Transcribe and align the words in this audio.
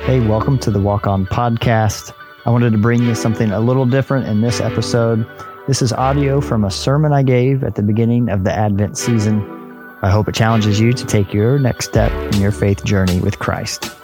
Hey, 0.00 0.18
welcome 0.20 0.58
to 0.60 0.70
the 0.70 0.80
Walk 0.80 1.06
On 1.06 1.26
Podcast. 1.26 2.12
I 2.44 2.50
wanted 2.50 2.72
to 2.72 2.78
bring 2.78 3.04
you 3.04 3.14
something 3.14 3.52
a 3.52 3.60
little 3.60 3.86
different 3.86 4.26
in 4.26 4.40
this 4.40 4.60
episode. 4.60 5.24
This 5.68 5.80
is 5.80 5.92
audio 5.92 6.40
from 6.40 6.64
a 6.64 6.70
sermon 6.70 7.12
I 7.12 7.22
gave 7.22 7.62
at 7.62 7.76
the 7.76 7.82
beginning 7.82 8.28
of 8.28 8.42
the 8.42 8.52
Advent 8.52 8.98
season. 8.98 9.40
I 10.02 10.10
hope 10.10 10.28
it 10.28 10.34
challenges 10.34 10.80
you 10.80 10.92
to 10.92 11.06
take 11.06 11.32
your 11.32 11.58
next 11.58 11.84
step 11.84 12.10
in 12.34 12.40
your 12.40 12.50
faith 12.50 12.84
journey 12.84 13.20
with 13.20 13.38
Christ. 13.38 13.94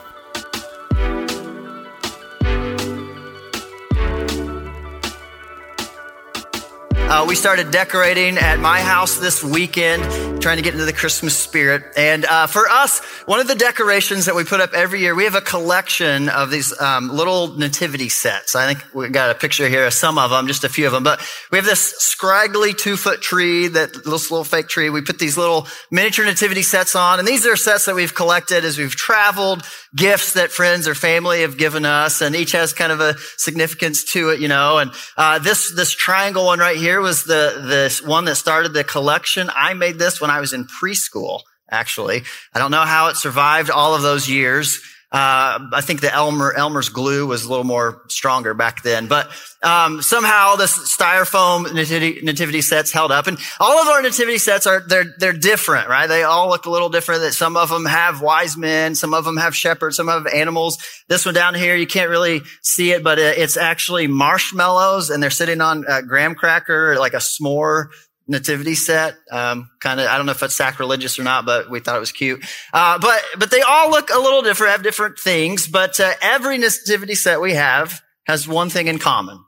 Uh, 7.11 7.25
we 7.27 7.35
started 7.35 7.71
decorating 7.71 8.37
at 8.37 8.61
my 8.61 8.81
house 8.81 9.17
this 9.17 9.43
weekend, 9.43 10.03
trying 10.43 10.59
to 10.59 10.63
get 10.63 10.75
into 10.75 10.85
the 10.85 10.93
Christmas 10.93 11.35
spirit. 11.35 11.83
And 11.97 12.27
uh, 12.27 12.47
for 12.47 12.69
us, 12.69 12.99
one 13.25 13.41
of 13.41 13.49
the 13.49 13.55
decorations 13.55 14.27
that 14.27 14.35
we 14.35 14.45
put 14.45 14.61
up 14.61 14.75
every 14.75 15.01
year, 15.01 15.15
we 15.15 15.25
have 15.25 15.35
a 15.35 15.41
collection 15.41 16.29
of 16.29 16.51
these 16.51 16.79
um, 16.79 17.09
little 17.09 17.57
nativity 17.57 18.11
sets. 18.11 18.55
I 18.55 18.67
think 18.71 18.95
we 18.95 19.09
got 19.09 19.31
a 19.31 19.35
picture 19.35 19.71
here 19.71 19.87
of 19.87 19.95
some 19.95 20.19
of 20.19 20.31
them, 20.31 20.49
just 20.49 20.65
a 20.65 20.69
few 20.69 20.85
of 20.85 20.93
them. 20.93 21.03
But 21.03 21.27
we 21.51 21.57
have 21.57 21.65
this 21.65 21.81
scraggly 21.81 22.75
two 22.75 22.99
foot 22.99 23.23
tree, 23.23 23.69
that 23.69 23.95
this 23.95 24.31
little 24.31 24.45
fake 24.45 24.69
tree. 24.69 24.91
We 24.91 25.01
put 25.01 25.19
these 25.19 25.39
little 25.39 25.67
miniature 25.91 26.27
nativity 26.27 26.61
sets 26.61 26.95
on, 26.95 27.19
and 27.19 27.27
these 27.27 27.47
are 27.47 27.57
sets 27.57 27.87
that 27.87 27.95
we've 27.95 28.15
collected 28.15 28.67
as 28.67 28.77
we've 28.77 28.95
traveled, 28.95 29.63
gifts 29.95 30.35
that 30.35 30.51
friends 30.51 30.87
or 30.87 30.95
family 30.95 31.43
have 31.43 31.59
given 31.59 31.85
us, 31.85 32.21
and 32.21 32.37
each 32.37 32.53
has 32.53 32.73
kind 32.73 32.93
of 32.93 33.01
a 33.01 33.17
significance 33.37 34.05
to 34.05 34.31
it, 34.31 34.41
you 34.41 34.49
know. 34.49 34.79
And 34.79 34.91
uh, 35.17 35.39
this 35.39 35.75
this 35.75 35.93
triangle 35.93 36.47
one 36.47 36.59
right 36.59 36.77
here 36.77 37.01
was 37.01 37.25
the, 37.25 37.63
the 38.03 38.09
one 38.09 38.25
that 38.27 38.37
started 38.37 38.73
the 38.73 38.85
collection. 38.85 39.51
I 39.55 39.75
made 39.75 39.99
this 39.99 40.21
when 40.21 40.31
I 40.31 40.41
was 40.41 40.53
in 40.53 40.67
preschool, 40.67 41.41
actually. 41.71 42.23
I 42.55 42.59
don't 42.59 42.71
know 42.71 42.85
how 42.85 43.09
it 43.09 43.17
survived 43.17 43.71
all 43.71 43.95
of 43.95 44.03
those 44.03 44.29
years. 44.29 44.81
Uh, 45.11 45.73
I 45.73 45.81
think 45.81 46.03
the 46.03 46.13
Elmer, 46.13 46.53
Elmer's 46.53 46.91
glue 46.91 47.27
was 47.27 47.45
a 47.45 47.49
little 47.49 47.65
more 47.65 48.03
stronger 48.09 48.53
back 48.53 48.83
then, 48.83 49.07
but, 49.07 49.31
um, 49.63 50.03
somehow 50.03 50.57
this 50.57 50.79
styrofoam 50.95 51.73
nativity, 51.73 52.21
nativity 52.23 52.61
sets 52.61 52.93
held 52.93 53.11
up 53.11 53.27
and 53.27 53.39
all 53.59 53.81
of 53.81 53.89
our 53.89 54.03
nativity 54.03 54.37
sets 54.37 54.67
are, 54.67 54.83
they're, 54.87 55.07
they're 55.17 55.33
different, 55.33 55.89
right? 55.89 56.09
They 56.09 56.25
all 56.25 56.51
look 56.51 56.67
a 56.67 56.71
little 56.71 56.91
different 56.91 57.23
that 57.23 57.33
some 57.33 57.57
of 57.57 57.71
them 57.71 57.87
have 57.87 58.21
wise 58.21 58.59
men, 58.59 58.95
some 58.95 59.15
of 59.15 59.25
them 59.25 59.39
have 59.39 59.57
shepherds, 59.57 59.97
some 59.97 60.09
have 60.09 60.27
animals. 60.27 60.77
This 61.09 61.25
one 61.25 61.35
down 61.35 61.55
here, 61.55 61.75
you 61.75 61.87
can't 61.87 62.11
really 62.11 62.43
see 62.63 62.93
it, 62.93 63.03
but 63.03 63.19
it's 63.19 63.57
actually 63.57 64.09
marshmallows 64.09 65.09
and 65.09 65.23
they're 65.23 65.31
sitting 65.31 65.63
on 65.63 65.87
a 65.89 66.03
graham 66.03 66.35
cracker, 66.35 66.97
like 66.99 67.15
a 67.15 67.17
s'more 67.17 67.87
nativity 68.29 68.75
set. 68.75 69.17
Um, 69.31 69.71
kind 69.81 69.99
of, 69.99 70.07
I 70.07 70.17
don't 70.17 70.27
know 70.27 70.33
if 70.33 70.43
it's 70.43 70.55
sacrilegious 70.55 71.19
or 71.19 71.25
not, 71.25 71.47
but 71.47 71.71
we 71.71 71.81
thought 71.81 71.97
it 71.97 72.01
was 72.01 72.13
cute. 72.13 72.45
Uh, 72.73 72.99
but, 72.99 73.23
but 73.39 73.51
they 73.51 73.63
all 73.63 73.91
look 73.91 74.11
a 74.11 74.19
little 74.19 74.43
different, 74.43 74.73
have 74.73 74.83
different 74.83 75.19
things, 75.19 75.67
but 75.67 75.99
uh, 75.99 76.13
every 76.23 76.59
nativity 76.59 77.15
set 77.15 77.41
we 77.41 77.55
have 77.55 78.01
has 78.27 78.47
one 78.47 78.69
thing 78.69 78.87
in 78.87 78.99
common. 78.99 79.43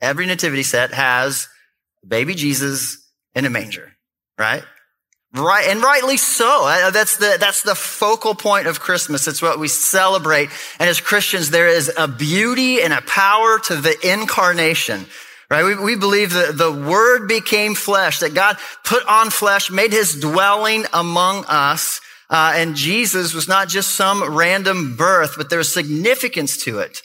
Every 0.00 0.26
nativity 0.26 0.64
set 0.64 0.92
has 0.92 1.48
baby 2.06 2.34
Jesus 2.34 2.98
in 3.34 3.44
a 3.44 3.50
manger, 3.50 3.92
right? 4.36 4.64
Right, 5.32 5.68
and 5.68 5.80
rightly 5.80 6.16
so. 6.16 6.66
Uh, 6.66 6.90
that's 6.90 7.18
the, 7.18 7.36
that's 7.38 7.62
the 7.62 7.76
focal 7.76 8.34
point 8.34 8.66
of 8.66 8.80
Christmas. 8.80 9.28
It's 9.28 9.40
what 9.40 9.60
we 9.60 9.68
celebrate. 9.68 10.50
And 10.80 10.90
as 10.90 11.00
Christians, 11.00 11.50
there 11.50 11.68
is 11.68 11.92
a 11.96 12.08
beauty 12.08 12.82
and 12.82 12.92
a 12.92 13.00
power 13.02 13.60
to 13.60 13.76
the 13.76 13.96
incarnation 14.02 15.06
right? 15.50 15.64
We, 15.64 15.74
we 15.74 15.96
believe 15.96 16.32
that 16.32 16.56
the 16.56 16.72
word 16.72 17.26
became 17.26 17.74
flesh, 17.74 18.20
that 18.20 18.34
God 18.34 18.56
put 18.84 19.04
on 19.06 19.30
flesh, 19.30 19.70
made 19.70 19.92
his 19.92 20.18
dwelling 20.18 20.84
among 20.92 21.44
us. 21.46 22.00
Uh, 22.30 22.52
and 22.54 22.76
Jesus 22.76 23.34
was 23.34 23.48
not 23.48 23.68
just 23.68 23.96
some 23.96 24.36
random 24.36 24.96
birth, 24.96 25.34
but 25.36 25.50
there's 25.50 25.72
significance 25.72 26.62
to 26.64 26.78
it. 26.78 27.02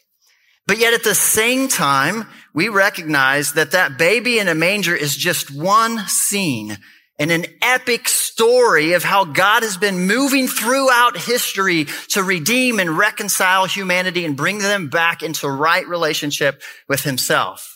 But 0.67 0.77
yet 0.77 0.93
at 0.93 1.03
the 1.03 1.15
same 1.15 1.67
time, 1.67 2.27
we 2.53 2.69
recognize 2.69 3.53
that 3.53 3.71
that 3.71 3.97
baby 3.97 4.39
in 4.39 4.47
a 4.47 4.55
manger 4.55 4.95
is 4.95 5.15
just 5.15 5.55
one 5.55 6.07
scene 6.07 6.77
and 7.17 7.31
an 7.31 7.45
epic 7.61 8.07
story 8.07 8.93
of 8.93 9.03
how 9.03 9.25
God 9.25 9.63
has 9.63 9.77
been 9.77 10.07
moving 10.07 10.47
throughout 10.47 11.17
history 11.17 11.85
to 12.09 12.23
redeem 12.23 12.79
and 12.79 12.97
reconcile 12.97 13.65
humanity 13.65 14.25
and 14.25 14.35
bring 14.35 14.59
them 14.59 14.89
back 14.89 15.23
into 15.23 15.49
right 15.49 15.87
relationship 15.87 16.61
with 16.89 17.03
himself. 17.03 17.74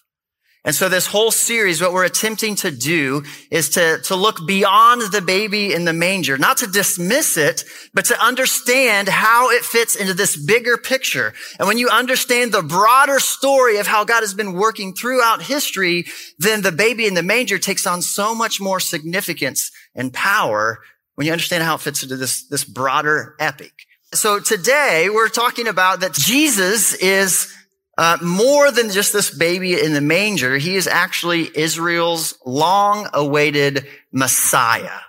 And 0.66 0.76
so 0.76 0.90
this 0.90 1.08
whole 1.08 1.32
series, 1.32 1.82
what 1.82 1.94
we're 1.94 2.04
attempting 2.04 2.56
to 2.56 2.70
do 2.70 3.24
is 3.50 3.70
to, 3.72 4.00
to 4.04 4.16
look 4.16 4.46
beyond 4.46 5.04
the 5.14 5.22
baby 5.22 5.74
in 5.74 5.86
the 5.86 5.94
manger, 5.94 6.38
not 6.38 6.58
to 6.58 6.68
dismiss 6.68 7.38
it, 7.38 7.64
but 7.94 8.06
to 8.06 8.22
understand 8.22 9.08
how 9.08 9.50
it 9.52 9.64
fits 9.64 9.96
into 9.96 10.14
this 10.14 10.36
bigger 10.36 10.76
picture. 10.76 11.34
And 11.60 11.68
when 11.68 11.78
you 11.78 11.88
understand 11.88 12.52
the 12.52 12.62
broader 12.62 13.20
story 13.20 13.78
of 13.78 13.88
how 13.88 14.04
God 14.04 14.20
has 14.20 14.34
been 14.34 14.54
working 14.54 14.94
throughout 14.94 15.42
history, 15.42 16.06
then 16.40 16.62
the 16.62 16.74
baby 16.74 17.08
in 17.08 17.14
the 17.14 17.24
manger 17.24 17.58
takes 17.58 17.88
on 17.88 18.02
so 18.02 18.36
much 18.36 18.60
more 18.60 18.82
significance 18.82 19.72
and 19.96 20.14
power 20.14 20.80
when 21.16 21.26
you 21.26 21.32
understand 21.32 21.64
how 21.64 21.76
it 21.76 21.82
fits 21.82 22.04
into 22.04 22.18
this, 22.18 22.46
this 22.48 22.66
broader 22.66 23.36
epic. 23.40 23.72
So 24.14 24.40
today 24.40 25.08
we're 25.10 25.30
talking 25.30 25.68
about 25.68 26.02
that 26.02 26.14
Jesus 26.14 26.94
is 26.96 27.54
uh, 28.00 28.18
more 28.22 28.72
than 28.72 28.90
just 28.90 29.12
this 29.12 29.30
baby 29.30 29.78
in 29.78 29.92
the 29.92 30.00
manger, 30.00 30.58
he 30.58 30.78
is 30.78 30.88
actually 30.88 31.50
Israel's 31.54 32.34
long-awaited 32.46 33.86
Messiah. 34.14 35.02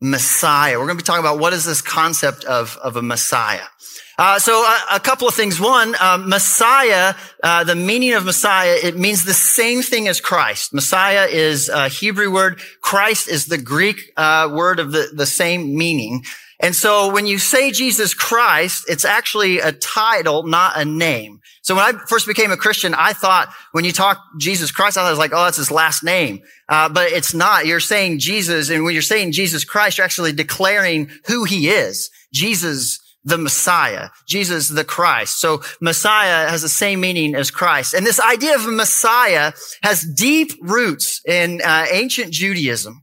Messiah. 0.00 0.78
We're 0.78 0.86
going 0.86 0.98
to 0.98 1.02
be 1.02 1.06
talking 1.06 1.24
about 1.24 1.40
what 1.40 1.52
is 1.52 1.64
this 1.64 1.82
concept 1.82 2.44
of, 2.44 2.76
of 2.76 2.94
a 2.94 3.02
Messiah. 3.02 3.64
Uh, 4.16 4.38
so 4.38 4.52
a, 4.52 4.84
a, 4.92 5.00
couple 5.00 5.26
of 5.26 5.34
things. 5.34 5.58
One, 5.58 5.96
um, 6.00 6.28
Messiah, 6.28 7.14
uh, 7.42 7.64
the 7.64 7.74
meaning 7.74 8.14
of 8.14 8.24
Messiah, 8.24 8.76
it 8.80 8.96
means 8.96 9.24
the 9.24 9.34
same 9.34 9.82
thing 9.82 10.06
as 10.06 10.20
Christ. 10.20 10.72
Messiah 10.72 11.26
is 11.26 11.68
a 11.68 11.88
Hebrew 11.88 12.32
word. 12.32 12.60
Christ 12.80 13.26
is 13.26 13.46
the 13.46 13.58
Greek 13.58 14.12
uh, 14.16 14.48
word 14.54 14.78
of 14.78 14.92
the, 14.92 15.10
the 15.12 15.26
same 15.26 15.76
meaning. 15.76 16.22
And 16.62 16.76
so 16.76 17.10
when 17.12 17.26
you 17.26 17.38
say 17.38 17.72
Jesus 17.72 18.14
Christ, 18.14 18.84
it's 18.88 19.04
actually 19.04 19.58
a 19.58 19.72
title, 19.72 20.44
not 20.44 20.78
a 20.78 20.84
name. 20.84 21.40
So 21.62 21.74
when 21.74 21.84
I 21.84 21.98
first 22.06 22.26
became 22.26 22.52
a 22.52 22.56
Christian, 22.56 22.94
I 22.94 23.12
thought 23.12 23.52
when 23.72 23.84
you 23.84 23.90
talk 23.90 24.18
Jesus 24.38 24.70
Christ, 24.70 24.96
I 24.96 25.10
was 25.10 25.18
like, 25.18 25.32
oh, 25.34 25.44
that's 25.44 25.56
his 25.56 25.72
last 25.72 26.04
name. 26.04 26.40
Uh, 26.68 26.88
but 26.88 27.10
it's 27.10 27.34
not. 27.34 27.66
You're 27.66 27.80
saying 27.80 28.20
Jesus, 28.20 28.70
and 28.70 28.84
when 28.84 28.94
you're 28.94 29.02
saying 29.02 29.32
Jesus 29.32 29.64
Christ, 29.64 29.98
you're 29.98 30.04
actually 30.04 30.32
declaring 30.32 31.10
who 31.26 31.42
he 31.44 31.68
is. 31.68 32.10
Jesus, 32.32 33.00
the 33.24 33.38
Messiah. 33.38 34.10
Jesus, 34.28 34.68
the 34.68 34.84
Christ. 34.84 35.40
So 35.40 35.62
Messiah 35.80 36.48
has 36.48 36.62
the 36.62 36.68
same 36.68 37.00
meaning 37.00 37.34
as 37.34 37.50
Christ. 37.50 37.92
And 37.92 38.06
this 38.06 38.20
idea 38.20 38.54
of 38.54 38.66
Messiah 38.66 39.52
has 39.82 40.02
deep 40.02 40.52
roots 40.60 41.20
in 41.26 41.60
uh, 41.60 41.86
ancient 41.90 42.32
Judaism. 42.32 43.02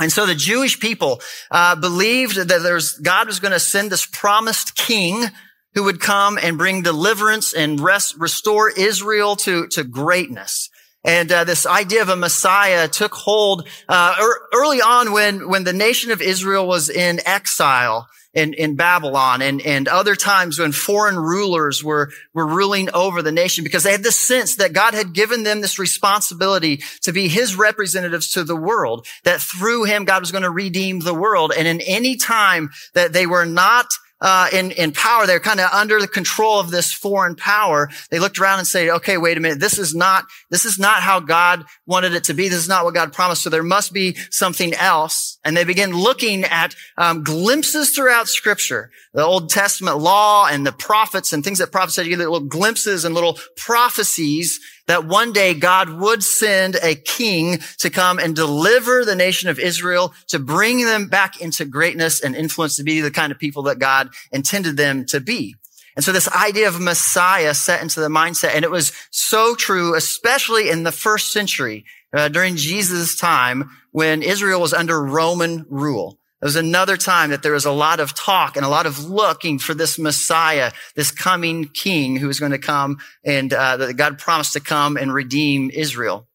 And 0.00 0.10
so 0.10 0.26
the 0.26 0.34
Jewish 0.34 0.80
people 0.80 1.20
uh, 1.50 1.76
believed 1.76 2.36
that 2.36 2.48
there's 2.48 2.94
God 2.94 3.26
was 3.26 3.38
going 3.38 3.52
to 3.52 3.60
send 3.60 3.92
this 3.92 4.06
promised 4.06 4.74
king 4.74 5.26
who 5.74 5.84
would 5.84 6.00
come 6.00 6.38
and 6.42 6.58
bring 6.58 6.82
deliverance 6.82 7.52
and 7.52 7.78
rest, 7.78 8.16
restore 8.18 8.70
Israel 8.70 9.36
to, 9.36 9.68
to 9.68 9.84
greatness. 9.84 10.68
And 11.04 11.30
uh, 11.30 11.44
this 11.44 11.66
idea 11.66 12.02
of 12.02 12.08
a 12.08 12.16
Messiah 12.16 12.88
took 12.88 13.14
hold 13.14 13.68
uh, 13.88 14.16
early 14.52 14.82
on 14.82 15.12
when 15.12 15.48
when 15.48 15.64
the 15.64 15.72
nation 15.72 16.10
of 16.10 16.20
Israel 16.20 16.66
was 16.66 16.90
in 16.90 17.20
exile 17.24 18.06
in, 18.32 18.54
in 18.54 18.76
Babylon 18.76 19.42
and, 19.42 19.60
and 19.62 19.88
other 19.88 20.14
times 20.14 20.58
when 20.58 20.72
foreign 20.72 21.18
rulers 21.18 21.82
were, 21.82 22.10
were 22.32 22.46
ruling 22.46 22.88
over 22.94 23.22
the 23.22 23.32
nation 23.32 23.64
because 23.64 23.82
they 23.82 23.92
had 23.92 24.02
this 24.02 24.18
sense 24.18 24.56
that 24.56 24.72
God 24.72 24.94
had 24.94 25.12
given 25.12 25.42
them 25.42 25.60
this 25.60 25.78
responsibility 25.78 26.82
to 27.02 27.12
be 27.12 27.28
his 27.28 27.56
representatives 27.56 28.30
to 28.32 28.44
the 28.44 28.56
world, 28.56 29.06
that 29.24 29.40
through 29.40 29.84
him 29.84 30.04
God 30.04 30.22
was 30.22 30.32
going 30.32 30.44
to 30.44 30.50
redeem 30.50 31.00
the 31.00 31.14
world. 31.14 31.52
And 31.56 31.66
in 31.66 31.80
any 31.80 32.16
time 32.16 32.70
that 32.94 33.12
they 33.12 33.26
were 33.26 33.46
not 33.46 33.86
uh, 34.20 34.48
in, 34.52 34.70
in 34.72 34.92
power. 34.92 35.26
They're 35.26 35.40
kind 35.40 35.60
of 35.60 35.70
under 35.72 36.00
the 36.00 36.08
control 36.08 36.60
of 36.60 36.70
this 36.70 36.92
foreign 36.92 37.36
power. 37.36 37.88
They 38.10 38.18
looked 38.18 38.38
around 38.38 38.58
and 38.58 38.68
said, 38.68 38.88
okay, 38.88 39.16
wait 39.16 39.36
a 39.36 39.40
minute. 39.40 39.60
This 39.60 39.78
is 39.78 39.94
not, 39.94 40.24
this 40.50 40.64
is 40.64 40.78
not 40.78 41.02
how 41.02 41.20
God 41.20 41.64
wanted 41.86 42.14
it 42.14 42.24
to 42.24 42.34
be. 42.34 42.48
This 42.48 42.58
is 42.58 42.68
not 42.68 42.84
what 42.84 42.94
God 42.94 43.12
promised. 43.12 43.42
So 43.42 43.50
there 43.50 43.62
must 43.62 43.92
be 43.92 44.16
something 44.30 44.74
else. 44.74 45.38
And 45.42 45.56
they 45.56 45.64
begin 45.64 45.92
looking 45.92 46.44
at 46.44 46.74
um, 46.98 47.24
glimpses 47.24 47.90
throughout 47.90 48.28
scripture, 48.28 48.90
the 49.14 49.24
Old 49.24 49.48
Testament 49.48 49.98
law 49.98 50.46
and 50.46 50.66
the 50.66 50.72
prophets 50.72 51.32
and 51.32 51.42
things 51.42 51.58
that 51.58 51.72
prophets 51.72 51.94
said. 51.94 52.06
Little 52.06 52.40
glimpses 52.40 53.04
and 53.04 53.14
little 53.14 53.38
prophecies 53.56 54.60
that 54.86 55.06
one 55.06 55.32
day 55.32 55.54
God 55.54 55.88
would 55.88 56.22
send 56.22 56.76
a 56.82 56.94
king 56.94 57.58
to 57.78 57.88
come 57.88 58.18
and 58.18 58.36
deliver 58.36 59.04
the 59.04 59.16
nation 59.16 59.48
of 59.48 59.58
Israel, 59.58 60.12
to 60.28 60.38
bring 60.38 60.84
them 60.84 61.08
back 61.08 61.40
into 61.40 61.64
greatness 61.64 62.20
and 62.20 62.36
influence 62.36 62.76
to 62.76 62.82
be 62.82 63.00
the 63.00 63.10
kind 63.10 63.32
of 63.32 63.38
people 63.38 63.62
that 63.62 63.78
God 63.78 64.10
intended 64.32 64.76
them 64.76 65.06
to 65.06 65.20
be. 65.20 65.54
And 65.96 66.04
so 66.04 66.12
this 66.12 66.28
idea 66.28 66.68
of 66.68 66.80
Messiah 66.80 67.54
set 67.54 67.82
into 67.82 68.00
the 68.00 68.08
mindset, 68.08 68.54
and 68.54 68.64
it 68.64 68.70
was 68.70 68.92
so 69.10 69.54
true, 69.54 69.94
especially 69.94 70.70
in 70.70 70.82
the 70.82 70.92
first 70.92 71.32
century, 71.32 71.84
uh, 72.12 72.28
during 72.28 72.56
Jesus' 72.56 73.16
time 73.16 73.70
when 73.92 74.22
Israel 74.22 74.60
was 74.60 74.72
under 74.72 75.02
Roman 75.02 75.66
rule. 75.68 76.18
It 76.42 76.46
was 76.46 76.56
another 76.56 76.96
time 76.96 77.30
that 77.30 77.42
there 77.42 77.52
was 77.52 77.66
a 77.66 77.70
lot 77.70 78.00
of 78.00 78.14
talk 78.14 78.56
and 78.56 78.64
a 78.64 78.68
lot 78.68 78.86
of 78.86 79.04
looking 79.04 79.58
for 79.58 79.74
this 79.74 79.98
Messiah, 79.98 80.72
this 80.96 81.10
coming 81.10 81.66
king 81.66 82.16
who 82.16 82.28
was 82.28 82.40
going 82.40 82.52
to 82.52 82.58
come 82.58 82.98
and 83.24 83.52
uh, 83.52 83.76
that 83.76 83.94
God 83.94 84.18
promised 84.18 84.54
to 84.54 84.60
come 84.60 84.96
and 84.96 85.12
redeem 85.12 85.70
Israel. 85.70 86.26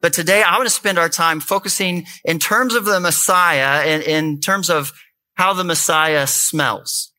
But 0.00 0.14
today 0.14 0.42
I 0.42 0.56
want 0.56 0.66
to 0.66 0.74
spend 0.74 0.98
our 0.98 1.10
time 1.10 1.40
focusing 1.40 2.06
in 2.24 2.38
terms 2.38 2.74
of 2.74 2.86
the 2.86 3.00
Messiah 3.00 3.86
and 3.86 4.02
in 4.02 4.40
terms 4.40 4.70
of 4.70 4.92
how 5.34 5.52
the 5.52 5.64
Messiah 5.64 6.26
smells. 6.26 7.12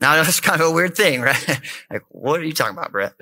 Now 0.00 0.22
that's 0.22 0.40
kind 0.40 0.60
of 0.60 0.68
a 0.68 0.72
weird 0.72 0.96
thing, 0.96 1.20
right? 1.20 1.60
like, 1.90 2.02
what 2.08 2.40
are 2.40 2.44
you 2.44 2.52
talking 2.52 2.76
about, 2.76 2.92
Brett? 2.92 3.12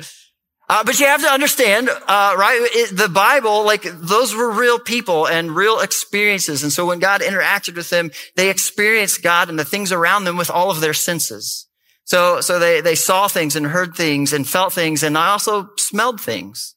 Uh, 0.68 0.82
but 0.82 0.98
you 0.98 1.06
have 1.06 1.22
to 1.22 1.28
understand, 1.28 1.88
uh, 1.88 2.34
right? 2.36 2.58
It, 2.60 2.96
the 2.96 3.08
Bible, 3.08 3.64
like 3.64 3.82
those 3.82 4.34
were 4.34 4.50
real 4.50 4.80
people 4.80 5.28
and 5.28 5.54
real 5.54 5.80
experiences. 5.80 6.64
And 6.64 6.72
so 6.72 6.84
when 6.86 6.98
God 6.98 7.20
interacted 7.20 7.76
with 7.76 7.88
them, 7.90 8.10
they 8.34 8.50
experienced 8.50 9.22
God 9.22 9.48
and 9.48 9.58
the 9.58 9.64
things 9.64 9.92
around 9.92 10.24
them 10.24 10.36
with 10.36 10.50
all 10.50 10.70
of 10.70 10.80
their 10.80 10.94
senses. 10.94 11.68
So, 12.04 12.40
so 12.40 12.58
they, 12.58 12.80
they 12.80 12.96
saw 12.96 13.28
things 13.28 13.54
and 13.54 13.66
heard 13.66 13.94
things 13.94 14.32
and 14.32 14.46
felt 14.46 14.72
things 14.72 15.02
and 15.02 15.16
I 15.16 15.28
also 15.28 15.70
smelled 15.76 16.20
things. 16.20 16.74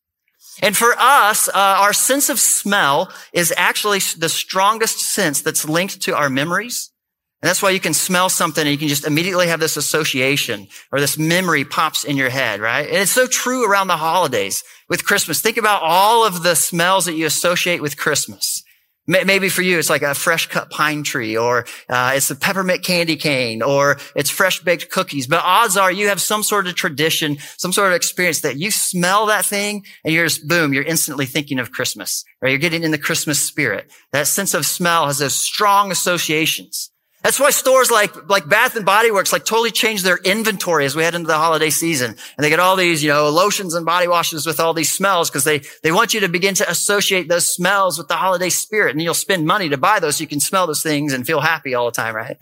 And 0.61 0.75
for 0.75 0.93
us, 0.97 1.47
uh, 1.47 1.51
our 1.55 1.93
sense 1.93 2.29
of 2.29 2.39
smell 2.39 3.11
is 3.33 3.53
actually 3.55 3.99
the 4.17 4.29
strongest 4.29 4.99
sense 4.99 5.41
that's 5.41 5.67
linked 5.67 6.01
to 6.01 6.15
our 6.15 6.29
memories 6.29 6.91
and 7.41 7.47
that's 7.47 7.61
why 7.61 7.69
you 7.69 7.79
can 7.79 7.93
smell 7.93 8.27
something 8.27 8.61
and 8.61 8.71
you 8.71 8.77
can 8.77 8.89
just 8.89 9.07
immediately 9.07 9.47
have 9.47 9.61
this 9.61 9.77
association 9.77 10.67
or 10.91 10.99
this 10.99 11.17
memory 11.17 11.63
pops 11.63 12.03
in 12.03 12.17
your 12.17 12.29
head, 12.29 12.59
right? 12.59 12.85
And 12.85 12.97
it's 12.97 13.11
so 13.11 13.27
true 13.27 13.69
around 13.69 13.87
the 13.87 13.95
holidays 13.95 14.61
with 14.89 15.05
Christmas. 15.05 15.39
Think 15.39 15.55
about 15.55 15.81
all 15.81 16.25
of 16.25 16.43
the 16.43 16.55
smells 16.55 17.05
that 17.05 17.15
you 17.15 17.25
associate 17.25 17.81
with 17.81 17.95
Christmas. 17.95 18.63
Maybe 19.07 19.49
for 19.49 19.63
you, 19.63 19.79
it's 19.79 19.89
like 19.89 20.03
a 20.03 20.13
fresh 20.13 20.47
cut 20.47 20.69
pine 20.69 21.01
tree 21.01 21.35
or 21.35 21.65
uh, 21.87 22.11
it's 22.13 22.29
a 22.29 22.35
peppermint 22.35 22.83
candy 22.83 23.15
cane 23.15 23.63
or 23.63 23.97
it's 24.15 24.29
fresh 24.29 24.59
baked 24.59 24.91
cookies. 24.91 25.25
But 25.25 25.41
odds 25.43 25.77
are 25.77 25.91
you 25.91 26.09
have 26.09 26.21
some 26.21 26.43
sort 26.43 26.67
of 26.67 26.75
tradition, 26.75 27.37
some 27.57 27.71
sort 27.71 27.87
of 27.87 27.95
experience 27.95 28.41
that 28.41 28.57
you 28.57 28.69
smell 28.69 29.25
that 29.27 29.45
thing 29.45 29.83
and 30.03 30.13
you're 30.13 30.27
just, 30.27 30.47
boom, 30.47 30.73
you're 30.73 30.83
instantly 30.83 31.25
thinking 31.25 31.57
of 31.57 31.71
Christmas, 31.71 32.23
right? 32.39 32.49
You're 32.49 32.59
getting 32.59 32.83
in 32.83 32.91
the 32.91 32.99
Christmas 32.99 33.39
spirit. 33.39 33.89
That 34.11 34.27
sense 34.27 34.53
of 34.53 34.65
smell 34.65 35.07
has 35.07 35.17
those 35.17 35.33
strong 35.33 35.91
associations. 35.91 36.91
That's 37.23 37.39
why 37.39 37.49
stores 37.49 37.91
like, 37.91 38.29
like 38.29 38.47
Bath 38.47 38.77
and 38.77 38.85
Body 38.85 39.11
Works 39.11 39.33
like 39.33 39.43
totally 39.43 39.71
changed 39.71 40.05
their 40.05 40.17
inventory 40.17 40.85
as 40.85 40.95
we 40.95 41.03
head 41.03 41.15
into 41.15 41.27
the 41.27 41.37
holiday 41.37 41.69
season. 41.69 42.11
And 42.11 42.43
they 42.43 42.49
get 42.49 42.61
all 42.61 42.77
these, 42.77 43.03
you 43.03 43.09
know, 43.09 43.29
lotions 43.29 43.73
and 43.73 43.85
body 43.85 44.07
washes 44.07 44.45
with 44.45 44.59
all 44.59 44.73
these 44.73 44.91
smells 44.91 45.29
because 45.29 45.43
they, 45.43 45.61
they 45.83 45.91
want 45.91 46.13
you 46.13 46.21
to 46.21 46.29
begin 46.29 46.55
to 46.55 46.69
associate 46.69 47.27
those 47.27 47.45
smells 47.45 47.97
with 47.97 48.07
the 48.07 48.15
holiday 48.15 48.49
spirit. 48.49 48.91
And 48.91 49.01
you'll 49.01 49.13
spend 49.13 49.45
money 49.45 49.67
to 49.67 49.77
buy 49.77 49.99
those 49.99 50.15
so 50.15 50.21
you 50.21 50.27
can 50.27 50.39
smell 50.39 50.65
those 50.65 50.81
things 50.81 51.11
and 51.11 51.27
feel 51.27 51.41
happy 51.41 51.75
all 51.75 51.85
the 51.85 51.91
time, 51.91 52.15
right? 52.15 52.37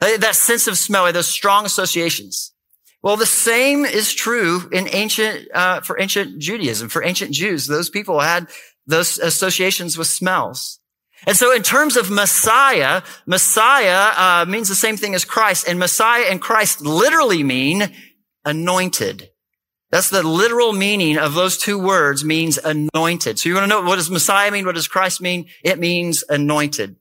That 0.00 0.34
sense 0.34 0.66
of 0.66 0.76
smell, 0.76 1.10
those 1.12 1.28
strong 1.28 1.64
associations. 1.64 2.52
Well, 3.02 3.16
the 3.16 3.26
same 3.26 3.84
is 3.84 4.12
true 4.12 4.68
in 4.72 4.88
ancient, 4.92 5.48
uh, 5.54 5.82
for 5.82 6.00
ancient 6.00 6.40
Judaism, 6.40 6.88
for 6.88 7.04
ancient 7.04 7.30
Jews. 7.30 7.68
Those 7.68 7.88
people 7.88 8.18
had 8.18 8.48
those 8.88 9.18
associations 9.18 9.96
with 9.96 10.08
smells. 10.08 10.80
And 11.26 11.36
so 11.36 11.54
in 11.54 11.62
terms 11.62 11.96
of 11.96 12.10
Messiah, 12.10 13.02
Messiah 13.26 14.12
uh, 14.16 14.44
means 14.46 14.68
the 14.68 14.74
same 14.74 14.96
thing 14.96 15.14
as 15.14 15.24
Christ. 15.24 15.66
And 15.68 15.78
Messiah 15.78 16.24
and 16.28 16.40
Christ 16.40 16.82
literally 16.82 17.42
mean 17.42 17.92
anointed. 18.44 19.30
That's 19.90 20.10
the 20.10 20.22
literal 20.22 20.72
meaning 20.72 21.16
of 21.16 21.34
those 21.34 21.56
two 21.56 21.78
words 21.78 22.24
means 22.24 22.58
anointed. 22.58 23.38
So 23.38 23.48
you 23.48 23.54
want 23.54 23.64
to 23.64 23.68
know 23.68 23.82
what 23.82 23.96
does 23.96 24.10
Messiah 24.10 24.50
mean? 24.50 24.66
What 24.66 24.74
does 24.74 24.88
Christ 24.88 25.20
mean? 25.20 25.46
It 25.64 25.78
means 25.78 26.24
anointed. 26.28 26.96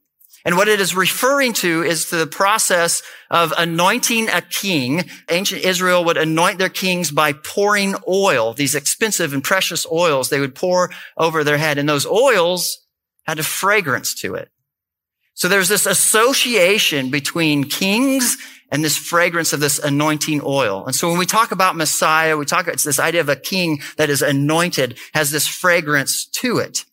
And 0.45 0.57
what 0.57 0.67
it 0.67 0.79
is 0.79 0.95
referring 0.95 1.53
to 1.53 1.81
is 1.81 2.11
the 2.11 2.27
process 2.27 3.01
of 3.31 3.51
anointing 3.57 4.29
a 4.29 4.43
king. 4.43 5.09
Ancient 5.29 5.63
Israel 5.63 6.05
would 6.05 6.17
anoint 6.17 6.59
their 6.59 6.69
kings 6.69 7.09
by 7.09 7.33
pouring 7.33 7.95
oil, 8.07 8.53
these 8.53 8.75
expensive 8.75 9.33
and 9.33 9.43
precious 9.43 9.87
oils 9.91 10.29
they 10.29 10.39
would 10.39 10.53
pour 10.53 10.91
over 11.17 11.43
their 11.43 11.57
head. 11.57 11.79
And 11.79 11.89
those 11.89 12.05
oils 12.05 12.84
had 13.25 13.39
a 13.39 13.43
fragrance 13.43 14.13
to 14.21 14.35
it. 14.35 14.49
So 15.33 15.47
there's 15.47 15.67
this 15.67 15.85
association 15.85 17.09
between 17.11 17.65
kings 17.65 18.37
and 18.71 18.83
this 18.83 18.97
fragrance 18.97 19.53
of 19.53 19.59
this 19.59 19.79
anointing 19.79 20.41
oil. 20.43 20.85
And 20.85 20.95
so 20.95 21.09
when 21.09 21.17
we 21.17 21.25
talk 21.25 21.51
about 21.51 21.75
Messiah, 21.75 22.37
we 22.37 22.45
talk, 22.45 22.67
it's 22.67 22.83
this 22.83 22.99
idea 22.99 23.21
of 23.21 23.29
a 23.29 23.35
king 23.35 23.81
that 23.97 24.09
is 24.09 24.21
anointed, 24.21 24.97
has 25.13 25.31
this 25.31 25.47
fragrance 25.47 26.25
to 26.27 26.57
it. 26.59 26.85